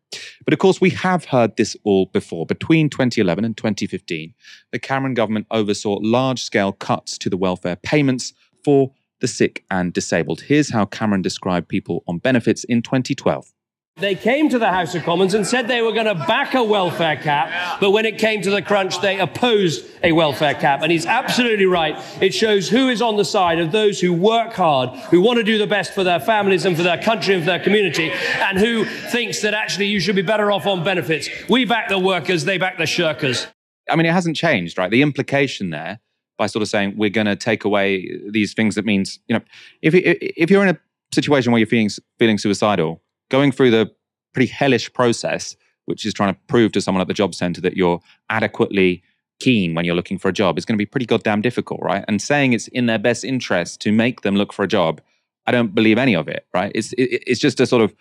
[0.43, 2.47] But of course, we have heard this all before.
[2.47, 4.34] Between 2011 and 2015,
[4.71, 9.93] the Cameron government oversaw large scale cuts to the welfare payments for the sick and
[9.93, 10.41] disabled.
[10.41, 13.54] Here's how Cameron described people on benefits in 2012.
[13.99, 16.63] They came to the House of Commons and said they were going to back a
[16.63, 20.81] welfare cap, but when it came to the crunch, they opposed a welfare cap.
[20.81, 21.95] And he's absolutely right.
[22.21, 25.43] It shows who is on the side of those who work hard, who want to
[25.43, 28.57] do the best for their families and for their country and for their community, and
[28.57, 31.27] who thinks that actually you should be better off on benefits.
[31.49, 33.47] We back the workers, they back the shirkers.
[33.89, 34.91] I mean, it hasn't changed, right?
[34.91, 35.99] The implication there
[36.38, 39.41] by sort of saying we're going to take away these things that means, you know,
[39.81, 40.79] if, if you're in a
[41.13, 43.91] situation where you're feeling, feeling suicidal, going through the
[44.33, 47.77] pretty hellish process, which is trying to prove to someone at the job center that
[47.77, 49.03] you're adequately
[49.39, 52.03] keen when you're looking for a job is going to be pretty goddamn difficult, right?
[52.07, 55.01] And saying it's in their best interest to make them look for a job,
[55.47, 56.71] I don't believe any of it, right?
[56.75, 57.95] It's it, it's just a sort of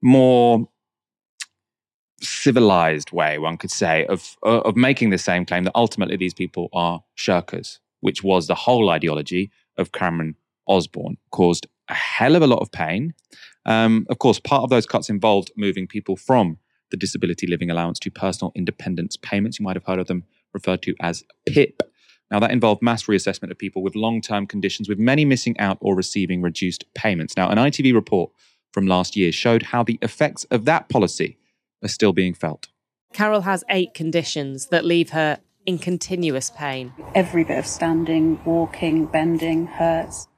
[0.00, 0.68] more
[2.20, 6.34] civilized way, one could say, of uh, of making the same claim that ultimately these
[6.34, 12.42] people are shirkers, which was the whole ideology of Cameron Osborne, caused a hell of
[12.42, 13.14] a lot of pain.
[13.68, 16.56] Um, of course, part of those cuts involved moving people from
[16.90, 19.60] the disability living allowance to personal independence payments.
[19.60, 21.82] You might have heard of them referred to as PIP.
[22.30, 25.76] Now, that involved mass reassessment of people with long term conditions, with many missing out
[25.80, 27.36] or receiving reduced payments.
[27.36, 28.32] Now, an ITV report
[28.72, 31.36] from last year showed how the effects of that policy
[31.82, 32.68] are still being felt.
[33.12, 36.94] Carol has eight conditions that leave her in continuous pain.
[37.14, 40.28] Every bit of standing, walking, bending hurts.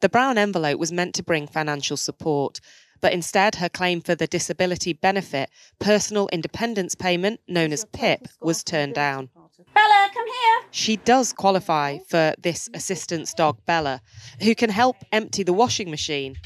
[0.00, 2.60] The brown envelope was meant to bring financial support,
[3.00, 8.62] but instead her claim for the disability benefit, personal independence payment, known as PIP, was
[8.62, 9.30] turned down.
[9.74, 10.68] Bella, come here.
[10.70, 14.02] She does qualify for this assistance dog, Bella,
[14.42, 16.36] who can help empty the washing machine.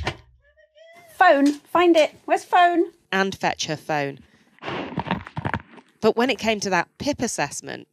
[1.16, 2.14] Phone, find it.
[2.24, 2.84] Where's phone?
[3.10, 4.20] And fetch her phone.
[6.00, 7.88] But when it came to that PIP assessment,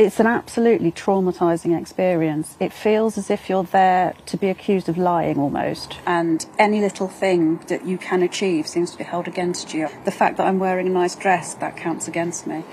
[0.00, 2.56] it's an absolutely traumatizing experience.
[2.58, 5.98] It feels as if you're there to be accused of lying almost.
[6.06, 9.90] And any little thing that you can achieve seems to be held against you.
[10.06, 12.64] The fact that I'm wearing a nice dress, that counts against me.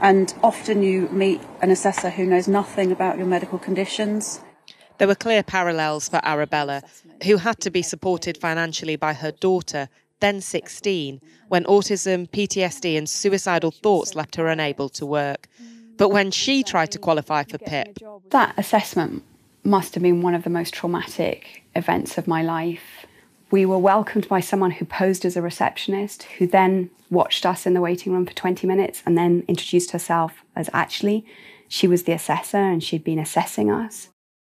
[0.00, 4.40] And often you meet an assessor who knows nothing about your medical conditions.
[4.98, 6.82] There were clear parallels for Arabella,
[7.22, 13.08] who had to be supported financially by her daughter, then 16, when autism, PTSD, and
[13.08, 15.46] suicidal thoughts left her unable to work.
[15.98, 17.98] But when she tried to qualify for PIP,
[18.30, 19.24] that assessment
[19.64, 23.04] must have been one of the most traumatic events of my life.
[23.50, 27.74] We were welcomed by someone who posed as a receptionist, who then watched us in
[27.74, 31.26] the waiting room for 20 minutes and then introduced herself as actually
[31.66, 34.08] she was the assessor and she'd been assessing us.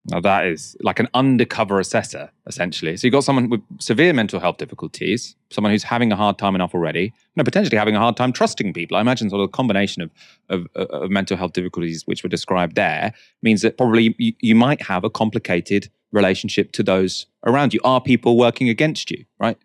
[0.07, 2.97] Now that is like an undercover assessor, essentially.
[2.97, 6.55] So you've got someone with severe mental health difficulties, someone who's having a hard time
[6.55, 8.97] enough already, know, potentially having a hard time trusting people.
[8.97, 10.11] I imagine sort of a combination of,
[10.49, 14.81] of, of mental health difficulties which were described there means that probably you, you might
[14.83, 17.81] have a complicated relationship to those around you.
[17.85, 19.59] Are people working against you, right?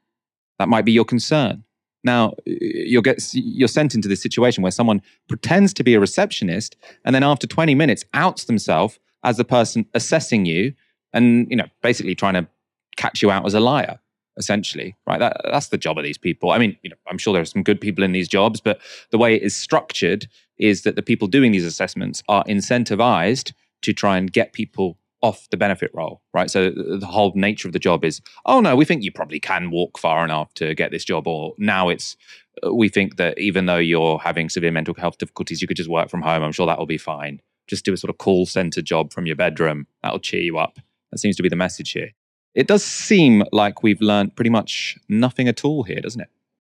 [0.59, 1.63] That might be your concern.
[2.03, 6.75] Now you'll get you're sent into this situation where someone pretends to be a receptionist
[7.03, 10.73] and then after 20 minutes outs themselves as the person assessing you
[11.11, 12.47] and, you know, basically trying to
[12.95, 13.99] catch you out as a liar
[14.37, 15.19] essentially right?
[15.19, 16.51] That, that's the job of these people.
[16.51, 18.79] I mean you know i'm sure there are some good people in these jobs but
[19.11, 23.93] the way it is structured is that the people doing these assessments are incentivized to
[23.93, 26.51] try and get people off the benefit roll right?
[26.51, 29.71] So the whole nature of the job is oh no we think you probably can
[29.71, 32.17] walk far enough to get this job or now it's
[32.65, 35.89] uh, we think that even though you're having severe mental health difficulties you could just
[35.89, 36.43] work from home.
[36.43, 39.25] I'm sure that will be fine just do a sort of call center job from
[39.25, 40.79] your bedroom that'll cheer you up
[41.11, 42.11] that seems to be the message here
[42.55, 46.29] it does seem like we've learned pretty much nothing at all here, doesn't it?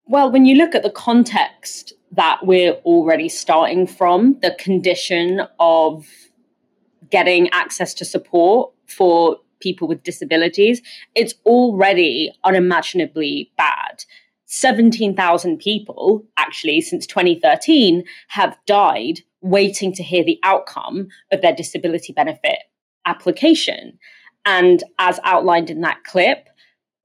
[0.07, 6.07] Well, when you look at the context that we're already starting from, the condition of
[7.11, 10.81] getting access to support for people with disabilities,
[11.13, 14.05] it's already unimaginably bad.
[14.45, 22.13] 17,000 people, actually, since 2013, have died waiting to hear the outcome of their disability
[22.13, 22.59] benefit
[23.05, 23.97] application.
[24.45, 26.47] And as outlined in that clip,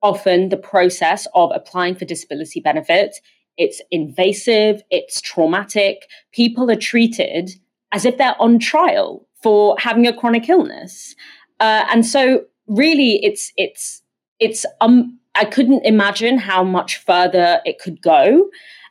[0.02, 3.20] often the process of applying for disability benefits
[3.56, 7.50] it's invasive it's traumatic people are treated
[7.92, 11.14] as if they're on trial for having a chronic illness
[11.60, 14.02] uh, and so really it's it's
[14.38, 18.50] it's um i couldn't imagine how much further it could go.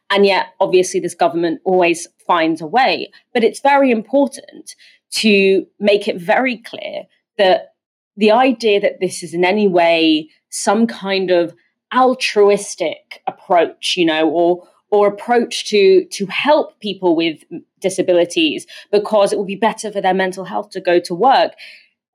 [0.10, 3.12] And yet obviously this government always finds a way.
[3.34, 4.76] But it's very important
[5.12, 7.04] to make it very clear
[7.38, 7.74] that
[8.18, 11.54] the idea that this is in any way some kind of
[11.94, 17.44] altruistic approach, you know, or or approach to to help people with
[17.80, 21.54] disabilities because it will be better for their mental health to go to work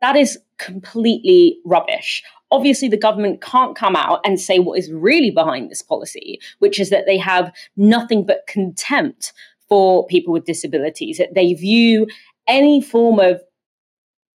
[0.05, 2.23] that is completely rubbish
[2.55, 6.79] obviously the government can't come out and say what is really behind this policy which
[6.79, 9.33] is that they have nothing but contempt
[9.69, 12.07] for people with disabilities that they view
[12.47, 13.41] any form of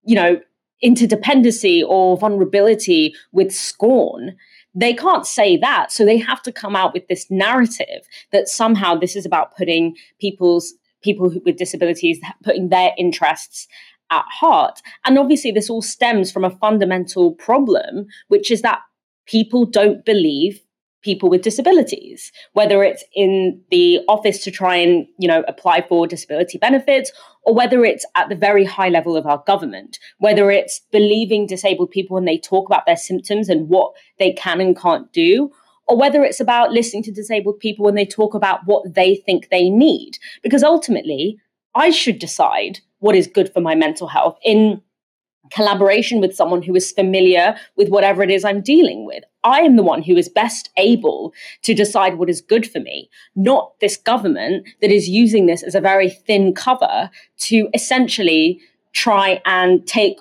[0.04, 0.40] you know
[0.84, 4.36] interdependency or vulnerability with scorn.
[4.74, 5.90] They can't say that.
[5.90, 9.96] So they have to come out with this narrative that somehow this is about putting
[10.20, 13.66] people's people with disabilities, putting their interests
[14.10, 14.80] at heart.
[15.04, 18.80] And obviously, this all stems from a fundamental problem, which is that
[19.26, 20.60] people don't believe
[21.02, 26.06] people with disabilities whether it's in the office to try and you know apply for
[26.06, 27.12] disability benefits
[27.44, 31.90] or whether it's at the very high level of our government whether it's believing disabled
[31.90, 35.50] people when they talk about their symptoms and what they can and can't do
[35.86, 39.48] or whether it's about listening to disabled people when they talk about what they think
[39.48, 41.38] they need because ultimately
[41.76, 44.82] i should decide what is good for my mental health in
[45.50, 49.24] collaboration with someone who is familiar with whatever it is I'm dealing with.
[49.44, 51.32] I am the one who is best able
[51.62, 55.74] to decide what is good for me, not this government that is using this as
[55.74, 58.60] a very thin cover to essentially
[58.92, 60.18] try and take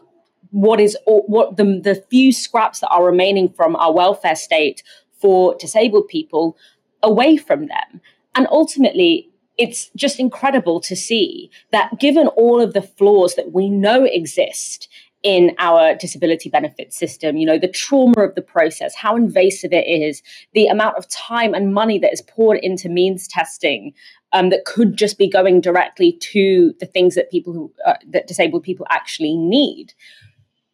[0.52, 4.82] what is what the, the few scraps that are remaining from our welfare state
[5.20, 6.56] for disabled people
[7.04, 8.02] away from them.
[8.36, 13.70] And ultimately, it's just incredible to see that given all of the flaws that we
[13.70, 14.88] know exist
[15.24, 19.86] in our disability benefit system, you know, the trauma of the process, how invasive it
[19.88, 20.22] is,
[20.54, 23.94] the amount of time and money that is poured into means testing
[24.32, 28.28] um, that could just be going directly to the things that people who, uh, that
[28.28, 29.94] disabled people actually need.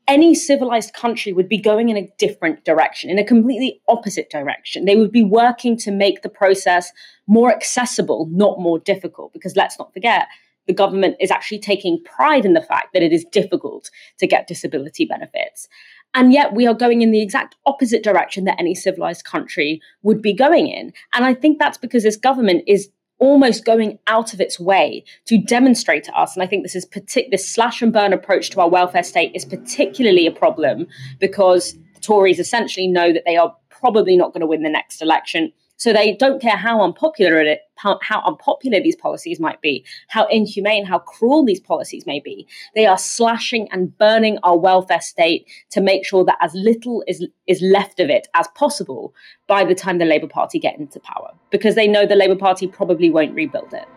[0.08, 4.86] Any civilized country would be going in a different direction, in a completely opposite direction.
[4.86, 6.92] They would be working to make the process
[7.26, 9.32] more accessible, not more difficult.
[9.32, 10.28] Because let's not forget,
[10.68, 13.90] the government is actually taking pride in the fact that it is difficult
[14.20, 15.68] to get disability benefits.
[16.14, 20.22] And yet we are going in the exact opposite direction that any civilized country would
[20.22, 20.94] be going in.
[21.14, 22.90] And I think that's because this government is
[23.24, 26.36] almost going out of its way to demonstrate to us.
[26.36, 29.32] And I think this is partic- this slash and burn approach to our welfare state
[29.34, 30.88] is particularly a problem
[31.20, 35.02] because the Tories essentially know that they are probably not going to win the next
[35.02, 40.26] election so they don't care how unpopular it, how, unpopular these policies might be, how
[40.28, 42.48] inhumane, how cruel these policies may be.
[42.76, 47.28] They are slashing and burning our welfare state to make sure that as little is,
[47.48, 49.14] is left of it as possible
[49.48, 52.68] by the time the Labour Party get into power, because they know the Labour Party
[52.68, 53.88] probably won't rebuild it.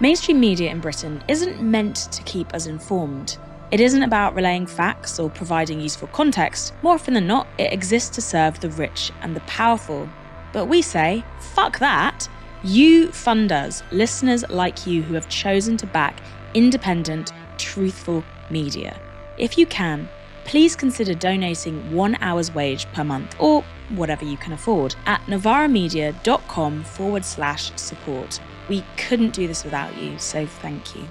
[0.00, 3.38] Mainstream media in Britain isn't meant to keep us informed.
[3.72, 6.72] It isn't about relaying facts or providing useful context.
[6.82, 10.08] More often than not, it exists to serve the rich and the powerful.
[10.52, 12.28] But we say, fuck that.
[12.62, 16.20] You fund us, listeners like you who have chosen to back
[16.54, 19.00] independent, truthful media.
[19.36, 20.08] If you can,
[20.44, 26.84] please consider donating one hour's wage per month or whatever you can afford at novaramedia.com
[26.84, 28.40] forward slash support.
[28.68, 31.06] We couldn't do this without you, so thank you.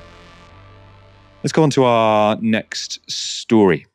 [1.46, 3.86] Let's go on to our next story.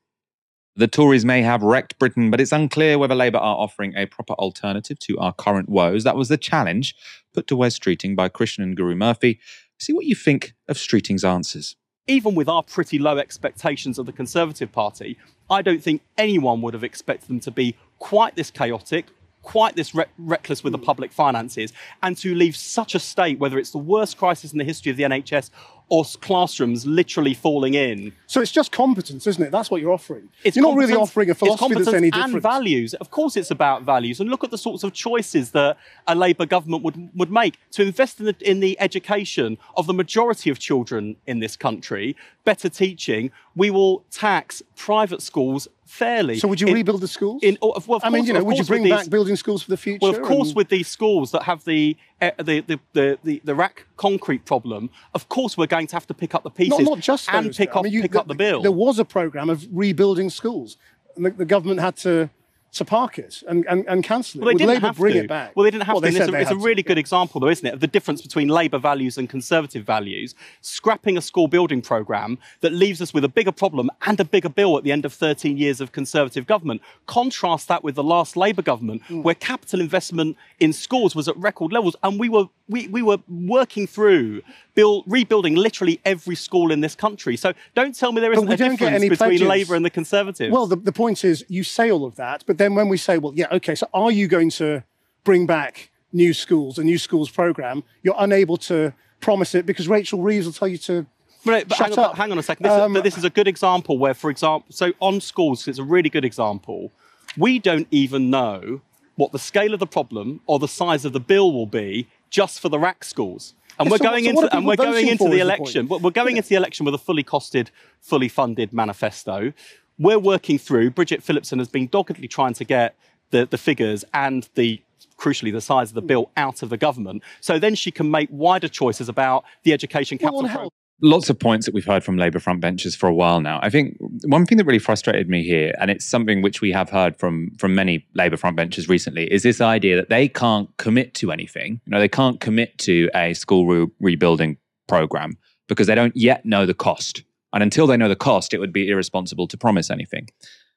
[0.76, 4.34] The Tories may have wrecked Britain, but it's unclear whether Labour are offering a proper
[4.34, 6.05] alternative to our current woes.
[6.05, 6.94] That was the challenge
[7.34, 9.40] put to Wes Streeting by Krishnan Gurumurthy.
[9.80, 11.74] See what you think of Streeting's answers.
[12.07, 15.18] Even with our pretty low expectations of the Conservative Party,
[15.51, 19.07] I don't think anyone would have expected them to be quite this chaotic,
[19.42, 20.84] quite this re- reckless with the hmm.
[20.84, 24.64] public finances, and to leave such a state, whether it's the worst crisis in the
[24.64, 25.51] history of the NHS
[25.91, 28.12] or classrooms literally falling in.
[28.28, 29.51] So it's just competence, isn't it?
[29.51, 30.28] That's what you're offering.
[30.45, 32.34] It's you're not really offering a philosophy that's any different.
[32.34, 32.95] And values.
[32.95, 34.20] Of course, it's about values.
[34.20, 35.76] And look at the sorts of choices that
[36.07, 39.93] a Labour government would, would make to invest in the, in the education of the
[39.93, 43.32] majority of children in this country, better teaching.
[43.57, 46.38] We will tax private schools fairly.
[46.38, 47.43] So would you in, rebuild the schools?
[47.43, 49.76] In, oh, well, I mean, you know, would you bring back building schools for the
[49.76, 49.99] future?
[50.01, 50.57] Well, of course, and...
[50.57, 54.91] with these schools that have the uh, the, the, the, the, the RAAC concrete problem,
[55.14, 57.34] of course we're going to have to pick up the pieces not, not just those,
[57.34, 58.62] and pick, up, I mean, you, pick the, up the bill.
[58.62, 60.76] There was a programme of rebuilding schools,
[61.16, 62.30] and the, the government had to
[62.72, 64.44] to park it and, and, and cancel it.
[64.44, 65.18] Well, they Would didn't Labour have bring to.
[65.20, 65.56] it back?
[65.56, 66.08] Well, they didn't have well, to.
[66.08, 67.00] It's, a, it's a, really to, good yeah.
[67.00, 70.34] example, though, isn't it, of the difference between Labour values and Conservative values.
[70.60, 74.48] Scrapping a school building programme that leaves us with a bigger problem and a bigger
[74.48, 76.80] bill at the end of 13 years of Conservative government.
[77.06, 79.22] Contrast that with the last Labour government, mm.
[79.22, 83.18] where capital investment in schools was at record levels, and we were we, we were
[83.28, 84.42] working through
[84.74, 87.36] build, rebuilding literally every school in this country.
[87.36, 89.42] So don't tell me there isn't a difference between pledges.
[89.42, 90.52] Labour and the Conservatives.
[90.52, 93.18] Well, the, the point is, you say all of that, but then when we say,
[93.18, 94.84] well, yeah, okay, so are you going to
[95.24, 97.82] bring back new schools, a new schools program?
[98.02, 101.06] You're unable to promise it because Rachel Reeves will tell you to
[101.44, 102.10] but, but Shut hang, up.
[102.10, 102.64] On, hang on a second.
[102.64, 105.78] This, Um, is, this is a good example where, for example, so on schools, it's
[105.78, 106.92] a really good example.
[107.36, 108.82] We don't even know
[109.16, 112.60] what the scale of the problem or the size of the bill will be just
[112.60, 113.54] for the RAAC schools.
[113.78, 115.40] And Yeah, we're so what- going so into and we're going into the is the
[115.40, 115.88] election.
[115.88, 117.68] We're going into the election with a fully costed,
[118.00, 119.52] fully funded manifesto.
[119.98, 120.90] We're working through.
[120.90, 122.94] Bridget Phillipson has been doggedly trying to get
[123.30, 124.80] the, the figures and the
[125.18, 128.28] crucially the size of the bill out of the government, so then she can make
[128.32, 130.70] wider choices about the education capital.
[131.03, 133.59] Lots of points that we've heard from Labour front benches for a while now.
[133.62, 136.90] I think one thing that really frustrated me here, and it's something which we have
[136.90, 141.14] heard from from many Labour front benches recently, is this idea that they can't commit
[141.14, 141.80] to anything.
[141.86, 144.57] You know, they can't commit to a school re- rebuilding
[144.88, 145.38] program
[145.68, 147.22] because they don't yet know the cost.
[147.53, 150.28] And until they know the cost, it would be irresponsible to promise anything.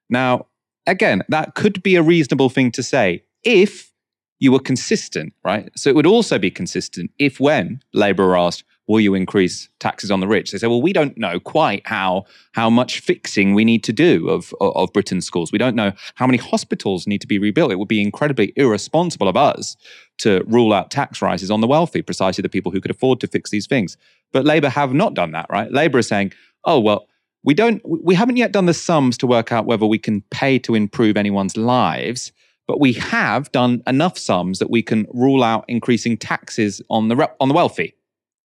[0.09, 0.47] Now,
[0.88, 3.91] again, that could be a reasonable thing to say if
[4.39, 5.69] you were consistent, right?
[5.76, 10.19] So it would also be consistent if when Labour asked, will you increase taxes on
[10.19, 10.51] the rich?
[10.51, 14.29] They say, well, we don't know quite how how much fixing we need to do
[14.29, 15.51] of, of, Britain's schools.
[15.51, 17.71] We don't know how many hospitals need to be rebuilt.
[17.71, 19.75] It would be incredibly irresponsible of us
[20.19, 23.27] to rule out tax rises on the wealthy, precisely the people who could afford to
[23.27, 23.97] fix these things.
[24.31, 25.71] But Labour have not done that, right?
[25.71, 26.34] Labour is saying,
[26.65, 27.07] oh, well,
[27.43, 30.57] we don't we haven't yet done the sums to work out whether we can pay
[30.59, 32.31] to improve anyone's lives
[32.65, 37.29] but we have done enough sums that we can rule out increasing taxes on the
[37.39, 37.93] on the wealthy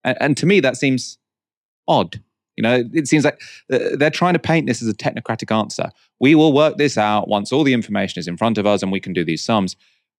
[0.04, 1.18] and, and to me that seems
[1.86, 2.22] odd.
[2.56, 3.40] You know it seems like
[3.72, 5.90] uh, they're trying to paint this as a technocratic answer.
[6.20, 8.90] We will work this out once all the information is in front of us and
[8.90, 9.76] we can do these sums.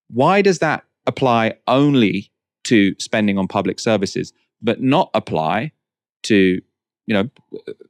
[0.09, 2.31] Why does that apply only
[2.65, 5.71] to spending on public services but not apply
[6.23, 6.61] to
[7.07, 7.29] you know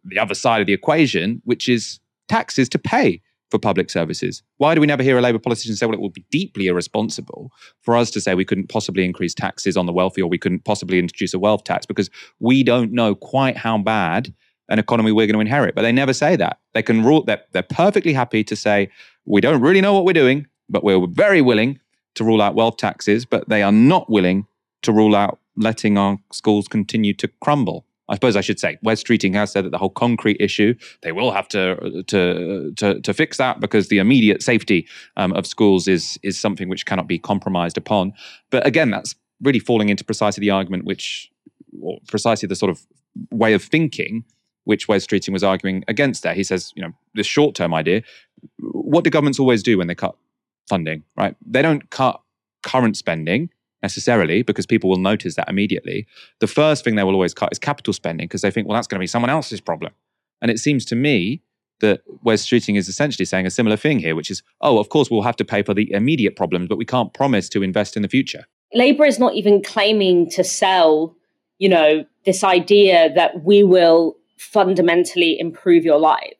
[0.06, 4.44] the other side of the equation which is taxes to pay for public services.
[4.58, 7.52] Why do we never hear a Labour politician say, well, it would be deeply irresponsible
[7.82, 10.66] for us to say we couldn't possibly increase taxes on the wealthy or we couldn't
[10.66, 14.34] possibly introduce a wealth tax because we don't know quite how bad
[14.70, 15.74] an economy we're going to inherit.
[15.74, 16.60] But they never say that.
[16.74, 18.90] They can rule that they're, they're perfectly happy to say,
[19.26, 21.80] we don't really know what we're doing, but we're very willing
[22.16, 24.46] to rule out wealth taxes, but they are not willing
[24.84, 27.86] to rule out letting our schools continue to crumble.
[28.10, 31.12] I suppose I should say, Wes Streeting has said that the whole concrete issue, they
[31.12, 35.88] will have to to to, to fix that because the immediate safety um, of schools
[35.88, 38.14] is is something which cannot be compromised upon.
[38.50, 41.32] But again, that's really falling into precisely the argument which,
[41.82, 42.86] or precisely the sort of
[43.32, 44.26] way of thinking
[44.66, 46.34] which Wes Streeting was arguing against there.
[46.34, 48.04] He says, you know, the short term idea,
[48.60, 50.16] what do governments always do when they cut
[50.68, 51.36] funding, right?
[51.46, 52.22] They don't cut
[52.64, 53.50] current spending
[53.82, 56.08] necessarily because people will notice that immediately.
[56.40, 58.88] The first thing they will always cut is capital spending because they think, well, that's
[58.88, 59.94] going to be someone else's problem.
[60.42, 61.42] And it seems to me
[61.80, 65.10] that Wes Streeting is essentially saying a similar thing here, which is, oh, of course,
[65.10, 68.02] we'll have to pay for the immediate problems, but we can't promise to invest in
[68.02, 68.46] the future.
[68.74, 71.16] Labour is not even claiming to sell,
[71.58, 76.36] you know, this idea that we will fundamentally improve your life.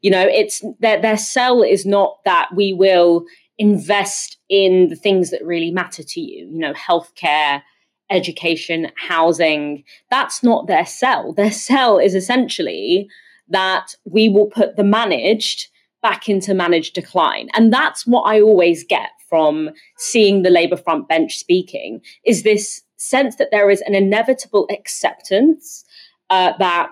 [0.00, 3.24] You know, it's their their sell is not that we will
[3.58, 7.62] invest in the things that really matter to you, you know, healthcare,
[8.10, 9.84] education, housing.
[10.10, 11.32] That's not their sell.
[11.36, 13.08] Their sell is essentially
[13.48, 15.68] that we will put the managed
[16.02, 17.48] back into managed decline.
[17.54, 22.82] And that's what I always get from seeing the Labour front bench speaking is this
[22.96, 25.84] sense that there is an inevitable acceptance
[26.30, 26.90] uh, that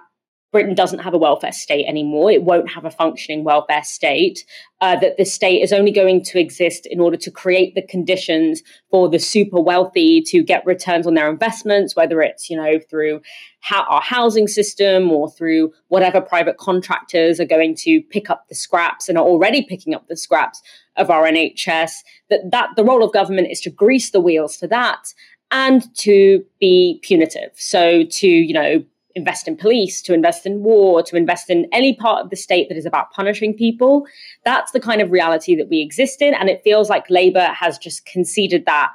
[0.57, 2.30] Britain doesn't have a welfare state anymore.
[2.30, 4.42] It won't have a functioning welfare state.
[4.80, 8.62] Uh, that the state is only going to exist in order to create the conditions
[8.90, 13.20] for the super wealthy to get returns on their investments, whether it's you know through
[13.61, 18.54] ha- our housing system or through whatever private contractors are going to pick up the
[18.54, 20.62] scraps and are already picking up the scraps
[20.96, 21.92] of our NHS.
[22.30, 25.12] That that the role of government is to grease the wheels for that
[25.50, 27.50] and to be punitive.
[27.57, 28.84] So to you know
[29.16, 32.68] invest in police, to invest in war, to invest in any part of the state
[32.68, 34.06] that is about punishing people.
[34.44, 36.34] That's the kind of reality that we exist in.
[36.34, 38.92] And it feels like Labour has just conceded that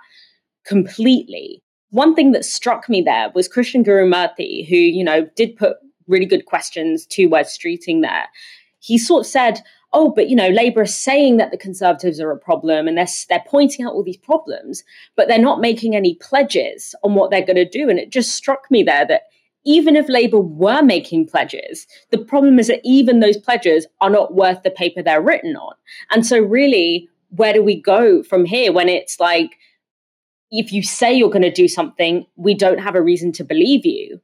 [0.63, 1.61] completely.
[1.89, 6.28] One thing that struck me there was Krishnan Gurumurthy, who, you know, did put really
[6.28, 8.28] good questions to Wes Streeting there.
[8.80, 9.61] He sort of said,
[9.93, 13.07] oh, but you know, Labour is saying that the Conservatives are a problem and they're,
[13.28, 14.84] they're pointing out all these problems,
[15.15, 17.89] but they're not making any pledges on what they're going to do.
[17.89, 19.24] And it just struck me there that
[19.66, 24.34] even if Labour were making pledges, the problem is that even those pledges are not
[24.34, 25.74] worth the paper they're written on.
[26.09, 29.57] And so, really, where do we go from here when it's like,
[30.49, 33.86] if you say you're going to do something, we don't have a reason to believe
[33.86, 34.20] you.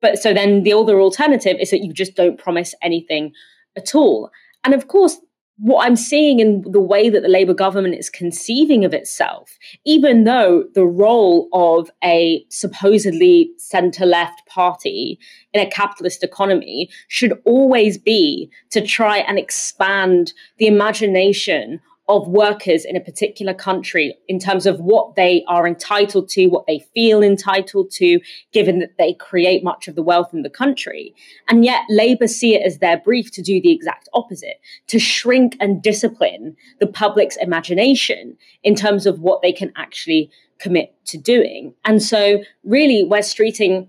[0.00, 3.32] But so then the other alternative is that you just don't promise anything
[3.76, 4.30] at all.
[4.64, 5.18] And of course,
[5.60, 10.24] what I'm seeing in the way that the Labour government is conceiving of itself, even
[10.24, 15.18] though the role of a supposedly centre left party
[15.52, 21.80] in a capitalist economy should always be to try and expand the imagination
[22.10, 26.66] of workers in a particular country in terms of what they are entitled to, what
[26.66, 28.20] they feel entitled to,
[28.52, 31.14] given that they create much of the wealth in the country.
[31.48, 35.56] And yet, Labour see it as their brief to do the exact opposite, to shrink
[35.60, 41.74] and discipline the public's imagination in terms of what they can actually commit to doing.
[41.84, 43.88] And so, really, Wes Streeting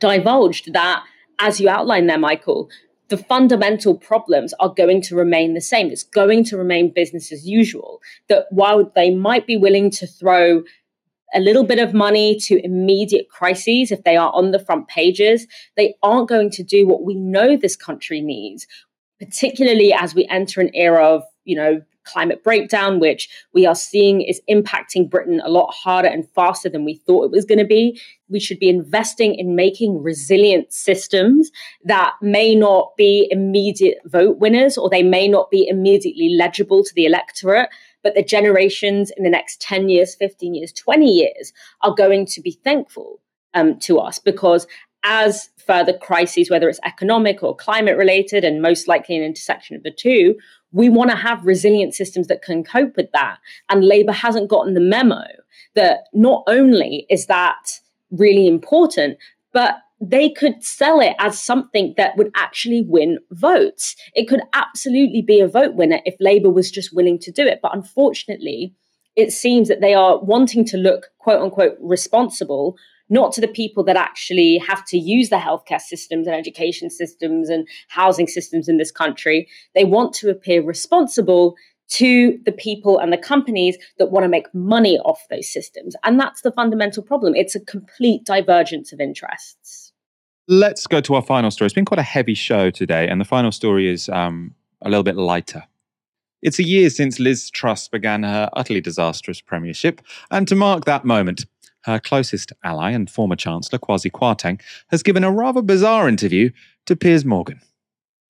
[0.00, 1.04] divulged that,
[1.38, 2.70] as you outlined there, Michael,
[3.14, 5.86] the fundamental problems are going to remain the same.
[5.86, 8.00] It's going to remain business as usual.
[8.28, 10.64] That while they might be willing to throw
[11.32, 15.46] a little bit of money to immediate crises if they are on the front pages,
[15.76, 18.66] they aren't going to do what we know this country needs,
[19.20, 24.20] particularly as we enter an era of, you know, climate breakdown, which we are seeing
[24.20, 27.64] is impacting Britain a lot harder and faster than we thought it was going to
[27.64, 28.00] be.
[28.28, 31.50] We should be investing in making resilient systems
[31.84, 36.94] that may not be immediate vote winners or they may not be immediately legible to
[36.94, 37.68] the electorate,
[38.02, 41.52] but the generations in the next 10 years, 15 years, 20 years
[41.82, 43.20] are going to be thankful
[43.54, 44.66] um, to us because
[45.04, 49.82] as further crises, whether it's economic or climate related, and most likely an intersection of
[49.82, 50.34] the two,
[50.74, 53.38] we want to have resilient systems that can cope with that.
[53.70, 55.22] And Labour hasn't gotten the memo
[55.74, 59.16] that not only is that really important,
[59.52, 63.94] but they could sell it as something that would actually win votes.
[64.14, 67.60] It could absolutely be a vote winner if Labour was just willing to do it.
[67.62, 68.74] But unfortunately,
[69.14, 72.76] it seems that they are wanting to look quote unquote responsible
[73.08, 77.48] not to the people that actually have to use the healthcare systems and education systems
[77.48, 79.48] and housing systems in this country.
[79.74, 81.54] They want to appear responsible
[81.86, 85.94] to the people and the companies that want to make money off those systems.
[86.02, 87.34] And that's the fundamental problem.
[87.34, 89.92] It's a complete divergence of interests.
[90.48, 91.66] Let's go to our final story.
[91.66, 95.02] It's been quite a heavy show today, and the final story is um, a little
[95.02, 95.64] bit lighter.
[96.42, 101.06] It's a year since Liz Truss began her utterly disastrous premiership, and to mark that
[101.06, 101.46] moment,
[101.84, 106.50] her closest ally and former Chancellor, Kwasi Kwarteng, has given a rather bizarre interview
[106.86, 107.60] to Piers Morgan.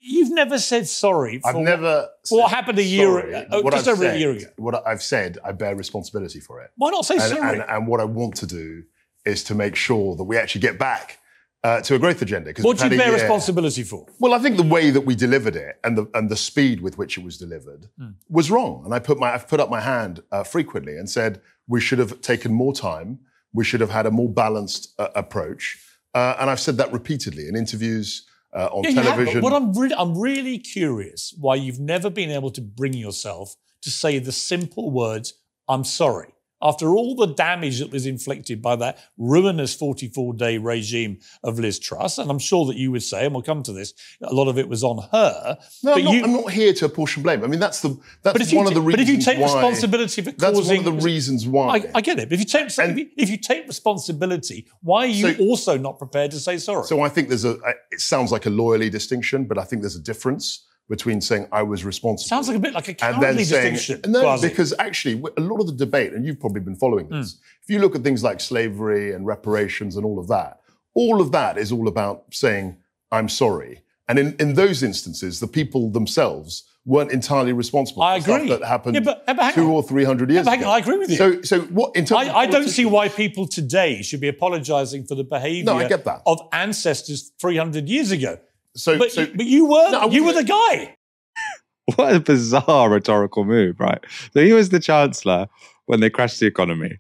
[0.01, 1.41] You've never said sorry.
[1.45, 2.09] I've never.
[2.29, 3.47] For what happened a year ago?
[3.51, 4.47] Oh, just I've over said, a year ago.
[4.57, 6.71] What I've said, I bear responsibility for it.
[6.77, 7.61] Why not say and, sorry?
[7.61, 8.83] And, and what I want to do
[9.25, 11.19] is to make sure that we actually get back
[11.63, 12.53] uh, to a growth agenda.
[12.61, 14.07] What we've do you bear year- responsibility for?
[14.19, 16.99] Well, I think the way that we delivered it and the and the speed with
[16.99, 18.09] which it was delivered Hmm.
[18.29, 18.83] was wrong.
[18.85, 21.99] And I put my I've put up my hand uh, frequently and said we should
[21.99, 23.21] have taken more time.
[23.55, 25.79] We should have had a more balanced uh, approach.
[26.13, 29.43] Uh, and I've said that repeatedly in interviews uh, on Yeah, you have, but television.
[29.43, 33.91] what I'm really, I'm really curious why you've never been able to bring yourself to
[33.91, 35.35] say the simple words,
[35.69, 41.19] "I'm sorry." After all the damage that was inflicted by that ruinous 44 day regime
[41.43, 43.93] of Liz Truss, and I'm sure that you would say, and we'll come to this,
[44.23, 45.59] a lot of it was on her.
[45.83, 47.45] No, but I'm not, you, I'm not here to apportion blame.
[47.45, 47.89] I mean, that's the
[48.23, 49.09] that's But if you one of the but reasons.
[49.09, 51.77] if you take why- responsibility for that's causing- one of the reasons why.
[51.79, 52.29] I, I get it.
[52.29, 55.99] But if you take if you- if you take responsibility, why are you also not
[55.99, 56.85] prepared to say sorry?
[56.87, 57.57] So I think there's a.
[57.91, 61.63] It sounds like a lawyerly distinction, but I think there's a difference between saying I
[61.63, 62.29] was responsible.
[62.29, 64.13] Sounds like a bit like a and then saying, distinction.
[64.13, 64.43] No, Kwasi.
[64.43, 67.39] because actually, a lot of the debate, and you've probably been following this, hmm.
[67.63, 70.61] if you look at things like slavery and reparations and all of that,
[70.95, 72.77] all of that is all about saying,
[73.11, 73.83] I'm sorry.
[74.09, 78.47] And in, in those instances, the people themselves weren't entirely responsible I for agree.
[78.47, 79.71] stuff that happened Yeah, but- but two on.
[79.71, 80.69] or three hundred years Yeah, ago.
[80.69, 81.17] on, I agree with you.
[81.17, 84.29] So, so what in terms of I, I don't see why people today should be
[84.29, 86.21] apologising for the behaviour No, I get that.
[86.27, 88.39] of ancestors 300 years ago.
[88.77, 90.97] So, but, so- you, but you were no, you were the guy.
[91.97, 94.03] What a bizarre rhetorical move, right?
[94.33, 95.49] So he was the chancellor
[95.85, 96.99] when they crashed the economy,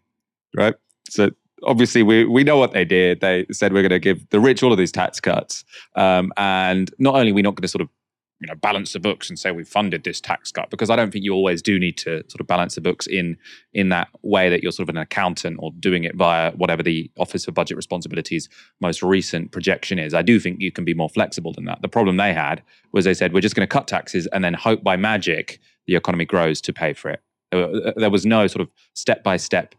[0.55, 0.75] right?
[1.09, 1.31] So
[1.63, 3.21] obviously we we know what they did.
[3.21, 5.65] They said we're going to give the rich all of these tax cuts,
[5.97, 7.89] um, and not only are we not going to sort of
[8.41, 11.13] you know balance the books and say we funded this tax cut because I don't
[11.13, 13.37] think you always do need to sort of balance the books in
[13.73, 17.11] in that way that you're sort of an accountant or doing it via whatever the
[17.17, 18.49] Office for Budget Responsibilities
[18.81, 20.15] most recent projection is.
[20.15, 21.81] I do think you can be more flexible than that.
[21.83, 22.63] The problem they had
[22.93, 25.95] was they said we're just going to cut taxes and then hope by magic the
[25.95, 27.21] economy grows to pay for it.
[27.97, 29.75] There was no sort of step by step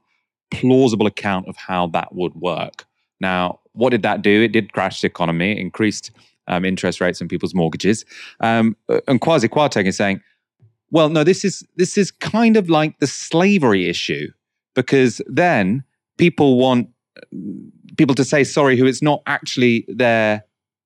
[0.51, 2.85] plausible account of how that would work.
[3.19, 4.43] Now, what did that do?
[4.43, 6.11] It did crash the economy, increased
[6.47, 8.05] um, interest rates on people's mortgages.
[8.39, 8.75] Um,
[9.07, 10.21] and Kwasi Kwarteng is saying,
[10.91, 14.31] well, no, this is this is kind of like the slavery issue
[14.75, 15.83] because then
[16.17, 16.89] people want
[17.97, 20.43] people to say sorry who it's not actually their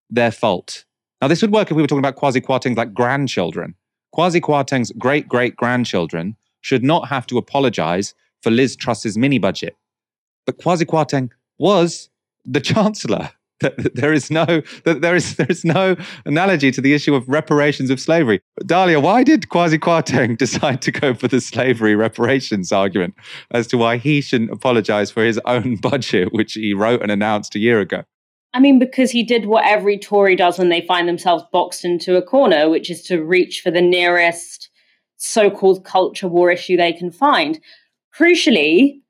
[0.09, 0.85] their fault.
[1.21, 3.75] Now, this would work if we were talking about Kwasi Kwarteng's like grandchildren.
[4.15, 9.75] Kwasi Kwarteng's great great grandchildren should not have to apologize for Liz Truss's mini budget.
[10.45, 12.09] But Kwasi Kwarteng was
[12.45, 13.31] the chancellor.
[13.59, 15.95] There is no there is there is no
[16.25, 18.41] analogy to the issue of reparations of slavery.
[18.63, 23.15] Dalia, why did Kwasi Kwarteng decide to go for the slavery reparations argument
[23.51, 27.55] as to why he shouldn't apologize for his own budget, which he wrote and announced
[27.55, 28.03] a year ago?
[28.53, 32.15] I mean, because he did what every Tory does when they find themselves boxed into
[32.15, 34.69] a corner, which is to reach for the nearest
[35.17, 37.59] so called culture war issue they can find.
[38.17, 39.01] Crucially,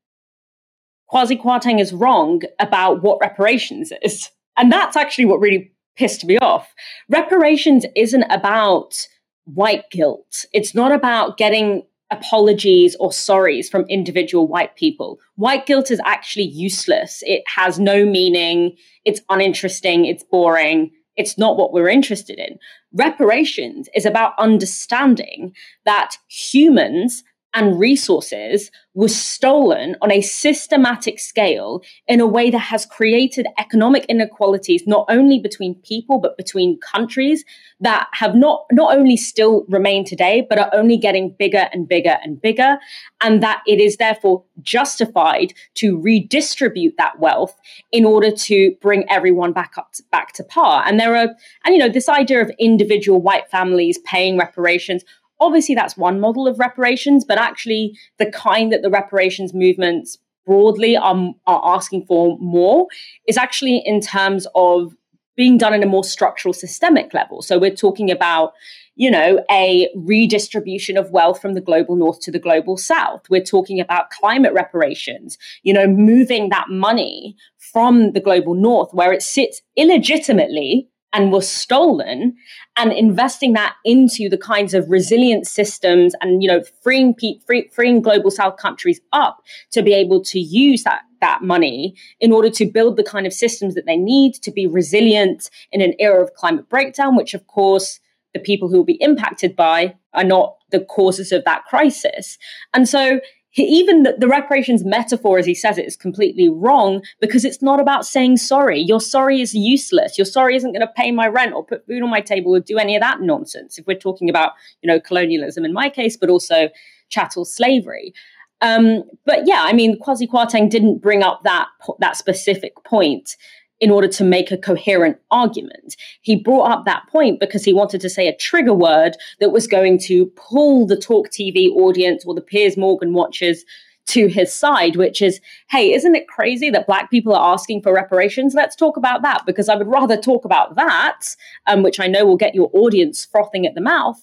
[1.12, 4.30] Kwasi Kwarteng is wrong about what reparations is.
[4.60, 6.74] And that's actually what really pissed me off.
[7.08, 9.08] Reparations isn't about
[9.46, 15.20] white guilt, it's not about getting apologies or sorries from individual white people.
[15.36, 17.22] White guilt is actually useless.
[17.26, 18.76] It has no meaning.
[19.06, 20.06] It's uninteresting.
[20.06, 20.90] It's boring.
[21.18, 22.58] It's not what we're interested in.
[22.94, 25.54] Reparations is about understanding
[25.86, 32.86] that humans and resources was stolen on a systematic scale in a way that has
[32.86, 37.44] created economic inequalities not only between people but between countries
[37.80, 42.18] that have not not only still remain today but are only getting bigger and bigger
[42.24, 42.78] and bigger
[43.22, 47.56] and that it is therefore justified to redistribute that wealth
[47.92, 50.84] in order to bring everyone back up to, back to par.
[50.86, 51.30] And there are
[51.66, 55.04] and you know this idea of individual white families paying reparations
[55.40, 60.98] obviously that's one model of reparations, but actually the kind that the reparations movements broadly
[60.98, 62.88] are, are asking for more
[63.28, 64.96] is actually in terms of
[65.36, 67.42] being done in a more structural systemic level.
[67.42, 68.54] So we're talking about
[69.00, 73.22] you know, a redistribution of wealth from the global north to the global south.
[73.30, 77.38] We're talking about climate reparations, you know, moving that money
[77.72, 82.36] from the global north where it sits illegitimately and was stolen
[82.78, 87.70] and investing that into the kinds of resilient systems and you know freeing pe- free,
[87.74, 89.42] freeing global south countries up
[89.72, 93.34] to be able to use that that money in order to build the kind of
[93.34, 97.46] systems that they need to be resilient in an era of climate breakdown which of
[97.48, 98.00] course
[98.34, 102.38] the people who will be impacted by are not the causes of that crisis.
[102.74, 103.20] And so
[103.56, 107.80] even the, the, reparations metaphor, as he says it, is completely wrong because it's not
[107.80, 108.80] about saying sorry.
[108.80, 110.18] Your sorry is useless.
[110.18, 112.60] Your sorry isn't going to pay my rent or put food on my table or
[112.60, 113.78] do any of that nonsense.
[113.78, 116.70] If we're talking about, you know, colonialism in my case, but also
[117.10, 118.14] chattel slavery.
[118.62, 121.68] Um, but yeah, I mean, Kwasi Kwarteng didn't bring up that
[122.00, 123.38] that specific point
[123.80, 125.96] in order to make a coherent argument.
[126.22, 129.68] He brought up that point because he wanted to say a trigger word that was
[129.68, 133.64] going to pull the TalkTV audience or the Piers Morgan watchers
[134.08, 137.94] to his side, which is, hey, isn't it crazy that black people are asking for
[137.94, 138.56] reparations?
[138.56, 141.36] Let's talk about that because I would rather talk about that,
[141.68, 144.20] um, which I know will get your audience frothing at the mouth,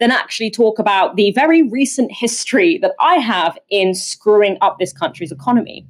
[0.00, 4.92] than actually talk about the very recent history that I have in screwing up this
[4.92, 5.86] country's economy.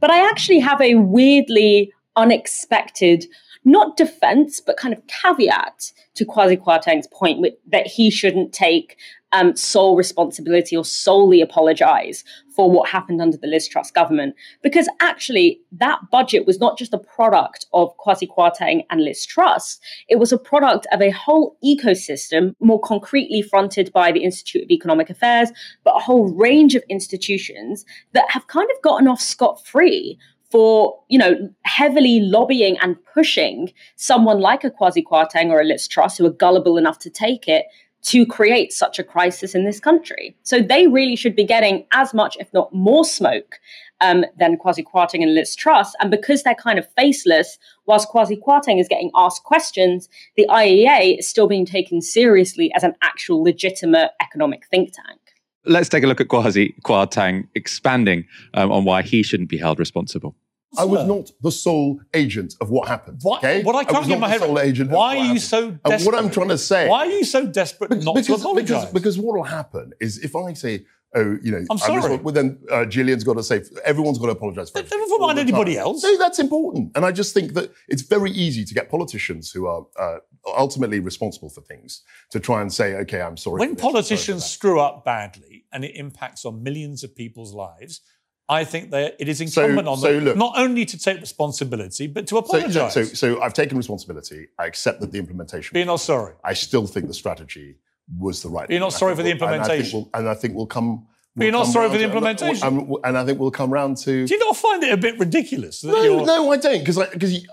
[0.00, 3.26] But I actually have a weirdly unexpected,
[3.64, 8.96] not defense, but kind of caveat to Kwasi Kwarteng's point with, that he shouldn't take
[9.32, 14.34] um, sole responsibility or solely apologize for what happened under the Liz Truss government.
[14.62, 19.78] Because actually, that budget was not just a product of Kwasi Kwarteng and Liz Truss,
[20.08, 24.70] it was a product of a whole ecosystem, more concretely fronted by the Institute of
[24.70, 25.50] Economic Affairs,
[25.84, 30.18] but a whole range of institutions that have kind of gotten off scot free
[30.56, 35.86] for you know heavily lobbying and pushing someone like a Kwasi Kwarteng or a Liz
[35.86, 37.66] Truss who are gullible enough to take it
[38.04, 40.34] to create such a crisis in this country.
[40.44, 43.56] So they really should be getting as much, if not more, smoke
[44.00, 45.94] um, than Kwasi Kwarteng and Liz Truss.
[46.00, 51.18] And because they're kind of faceless, whilst Kwasi Kwarteng is getting asked questions, the IEA
[51.18, 55.20] is still being taken seriously as an actual legitimate economic think tank.
[55.66, 59.78] Let's take a look at Kwasi Kwarteng expanding um, on why he shouldn't be held
[59.78, 60.34] responsible.
[60.78, 63.20] I was not the sole agent of what happened.
[63.22, 63.62] Why, okay?
[63.62, 64.90] what I can't was get my head sole agent.
[64.90, 65.42] Why are you happened.
[65.42, 66.14] so And desperate?
[66.14, 66.88] what I'm trying to say.
[66.88, 68.68] Why are you so desperate not because, to apologise?
[68.68, 72.16] Because, because what will happen is if I say, oh, you know, I'm sorry.
[72.16, 74.82] well, then uh, Gillian's got to say, everyone's got to apologise for.
[74.82, 75.82] Never mind anybody time.
[75.84, 76.02] else.
[76.02, 76.92] No, that's important.
[76.94, 80.18] And I just think that it's very easy to get politicians who are uh,
[80.56, 83.60] ultimately responsible for things to try and say, okay, I'm sorry.
[83.60, 87.52] when this, I'm sorry politicians screw up badly and it impacts on millions of people's
[87.52, 88.00] lives,
[88.48, 91.20] I think that it is So- incumbent on so them look- not only to take
[91.20, 92.94] responsibility but to So, apologise.
[92.94, 94.46] so, so I've taken responsibility.
[94.58, 95.74] I accept that the implementation.
[95.74, 96.34] Be not sorry.
[96.44, 97.76] I still think the strategy
[98.18, 98.70] was the right.
[98.70, 100.00] You're not sorry for the we'll- and I think implementation.
[100.00, 101.06] we'll- And I think we'll come.
[101.34, 102.66] But you're we'll not sorry for the implementation.
[102.66, 104.26] And, and I think we'll come round to.
[104.26, 105.80] Do you not find it a bit ridiculous?
[105.82, 106.78] That No, no, I don't.
[106.78, 107.46] Because because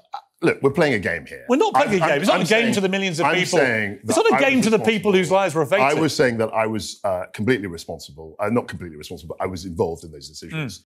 [0.44, 1.46] look, we're playing a game here.
[1.50, 2.10] We're not playing I'm- a game.
[2.12, 3.60] I'm- It's not I'm a game saying- to the millions of I'm people.
[3.60, 5.86] saying It's not a game to the people whose lives were affected.
[5.86, 8.36] I was saying that I was uh, completely responsible.
[8.40, 10.86] Uh, not completely responsible, but I was involved in those decisions.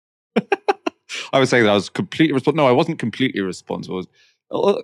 [1.34, 2.64] I was saying that I was completely responsible.
[2.64, 4.06] No, I wasn't completely responsible.
[4.52, 4.82] Uh,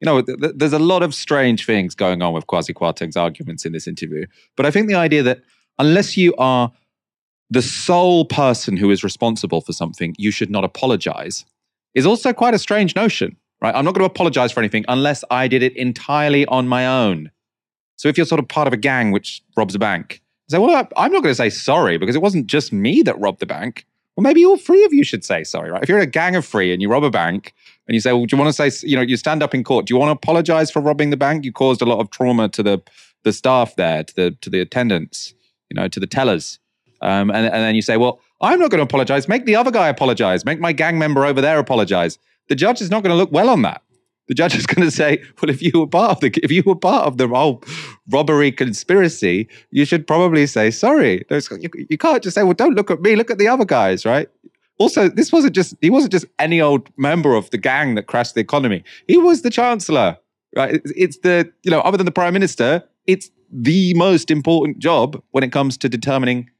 [0.00, 3.16] You know, th- th- there's a lot of strange things going on with Kwasi Kwarteng's
[3.16, 4.26] arguments in this interview.
[4.56, 5.42] But I think the idea that
[5.78, 6.72] unless you are
[7.50, 11.44] the sole person who is responsible for something, you should not apologize
[11.94, 13.74] is also quite a strange notion, right?
[13.74, 17.30] I'm not going to apologize for anything unless I did it entirely on my own.
[17.96, 20.88] So if you're sort of part of a gang which robs a bank, say, well,
[20.96, 23.86] I'm not going to say sorry because it wasn't just me that robbed the bank.
[24.16, 25.82] Well, maybe all three of you should say sorry, right?
[25.82, 27.54] If you're in a gang of three and you rob a bank
[27.86, 29.64] and you say, well, do you want to say, you know, you stand up in
[29.64, 31.44] court, do you want to apologize for robbing the bank?
[31.44, 32.82] You caused a lot of trauma to the
[33.24, 35.32] the staff there, to the to the attendants,
[35.70, 36.58] you know, to the tellers.
[37.00, 39.28] Um, and, and then you say, well, I'm not going to apologize.
[39.28, 40.44] Make the other guy apologize.
[40.44, 42.18] Make my gang member over there apologize.
[42.52, 43.80] The judge is not going to look well on that.
[44.28, 46.62] The judge is going to say, "Well, if you were part of the if you
[46.66, 47.64] were part of the whole
[48.10, 52.90] robbery conspiracy, you should probably say sorry." You, you can't just say, "Well, don't look
[52.90, 53.16] at me.
[53.16, 54.28] Look at the other guys." Right?
[54.76, 58.34] Also, this wasn't just he wasn't just any old member of the gang that crashed
[58.34, 58.84] the economy.
[59.08, 60.18] He was the chancellor.
[60.54, 60.74] Right?
[60.74, 65.22] It's, it's the you know other than the prime minister, it's the most important job
[65.30, 66.50] when it comes to determining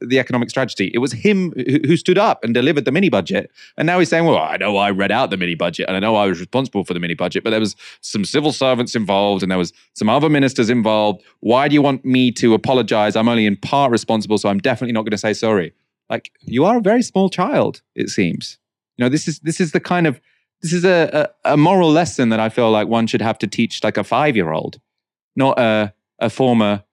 [0.00, 0.90] the economic strategy.
[0.94, 3.50] It was him who stood up and delivered the mini budget.
[3.76, 6.00] And now he's saying, well, I know I read out the mini budget and I
[6.00, 9.42] know I was responsible for the mini budget, but there was some civil servants involved
[9.42, 11.22] and there was some other ministers involved.
[11.40, 13.16] Why do you want me to apologize?
[13.16, 15.72] I'm only in part responsible, so I'm definitely not going to say sorry.
[16.10, 18.58] Like you are a very small child, it seems.
[18.96, 20.20] You know, this is this is the kind of
[20.60, 23.46] this is a, a, a moral lesson that I feel like one should have to
[23.46, 24.80] teach like a five year old,
[25.34, 26.84] not a, a former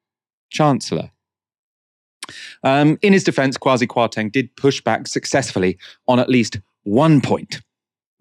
[0.49, 1.11] chancellor.
[2.63, 5.77] Um, in his defense, Kwasi Kwarteng did push back successfully
[6.07, 7.61] on at least one point.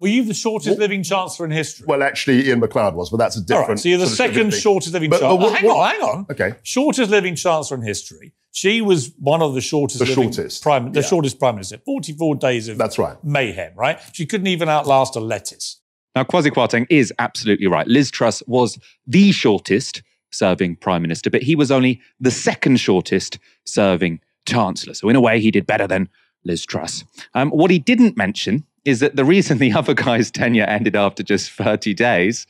[0.01, 1.85] Were you the shortest living chancellor in history?
[1.87, 3.67] Well, actually, Iain Macleod was, but that's a different.
[3.69, 5.49] right, so you're the second shortest living But- but chancellor.
[5.49, 6.25] what- hang what- on, hang on.
[6.31, 6.51] Okay.
[6.63, 8.33] Shortest living chancellor in history.
[8.51, 11.05] She was one of the shortest The shortest, prime, the yeah.
[11.07, 11.79] shortest prime minister.
[11.85, 13.17] 44 days of That's right.
[13.23, 13.99] mayhem, right?
[14.13, 15.81] She couldn't even outlast a lettuce.
[16.15, 17.87] Now, Kwasi Kwarteng is absolutely right.
[17.87, 20.01] Liz Truss was the shortest
[20.31, 24.93] serving prime minister, but he was only the second shortest serving chancellor.
[24.93, 26.09] So, in a way, he did better than
[26.45, 27.03] Liz Truss.
[27.33, 31.23] Um, what he didn't mention is that the reason the other guy's tenure ended after
[31.23, 32.47] just 30 days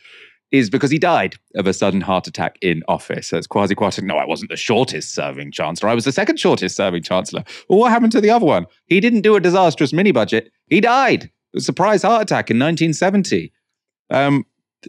[0.51, 3.27] is because he died of a sudden heart attack in office.
[3.27, 4.03] So it's Kwasi Kwarteng.
[4.03, 5.89] No, I wasn't the shortest serving chancellor.
[5.89, 7.43] I was the second shortest serving chancellor.
[7.67, 8.65] Well, what happened to the other one?
[8.87, 10.51] He didn't do a disastrous mini budget.
[10.67, 11.29] He died.
[11.55, 13.51] A surprise heart attack in 1970.
[14.09, 14.45] Um,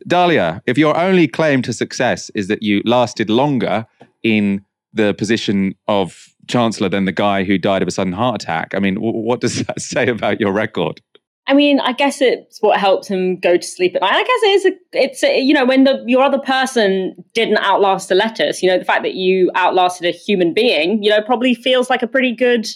[0.08, 3.86] Dalia, if your only claim to success is that you lasted longer
[4.22, 8.74] in the position of chancellor than the guy who died of a sudden heart attack.
[8.74, 11.00] I mean, w- what does that say about your record?
[11.46, 14.12] I mean, I guess it's what helped him go to sleep at night.
[14.12, 14.66] I guess it is.
[14.66, 18.62] A, it's a, you know when the your other person didn't outlast the lettuce.
[18.62, 21.02] You know the fact that you outlasted a human being.
[21.02, 22.68] You know probably feels like a pretty good,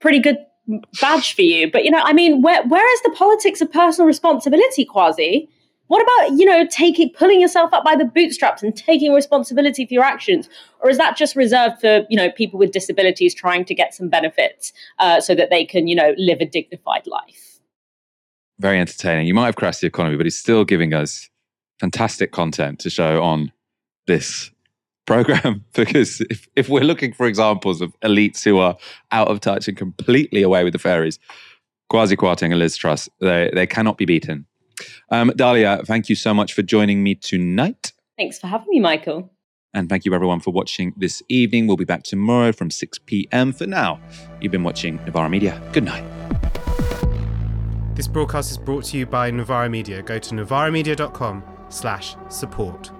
[0.00, 0.38] pretty good
[1.00, 1.70] badge for you.
[1.70, 5.46] But you know, I mean, where where is the politics of personal responsibility, Kwasi?
[5.90, 9.92] What about you know taking pulling yourself up by the bootstraps and taking responsibility for
[9.92, 10.48] your actions,
[10.80, 14.08] or is that just reserved for you know people with disabilities trying to get some
[14.08, 17.50] benefits uh, so that they can you know live a dignified life?
[18.60, 19.26] very entertaining.
[19.26, 21.28] You might have crashed the economy, but he's still giving us
[21.80, 23.50] fantastic content to show on
[24.06, 24.50] this
[25.06, 25.64] program.
[25.72, 28.76] because if, if we're looking for examples of elites who are
[29.10, 31.18] out of touch and completely away with the fairies,
[31.90, 34.46] Kwasi Kwarteng and Liz Truss, they, they cannot be beaten.
[35.10, 37.92] Um, Dalia, thank you so much for joining me tonight.
[38.16, 39.30] Thanks for having me, Michael.
[39.72, 41.66] And thank you everyone for watching this evening.
[41.66, 43.52] We'll be back tomorrow from 6 p.m.
[43.52, 44.00] For now,
[44.40, 45.60] you've been watching Novara Media.
[45.72, 46.04] Good night.
[47.94, 50.02] This broadcast is brought to you by Novara Media.
[50.02, 52.90] Go to novaramedia.com slash support.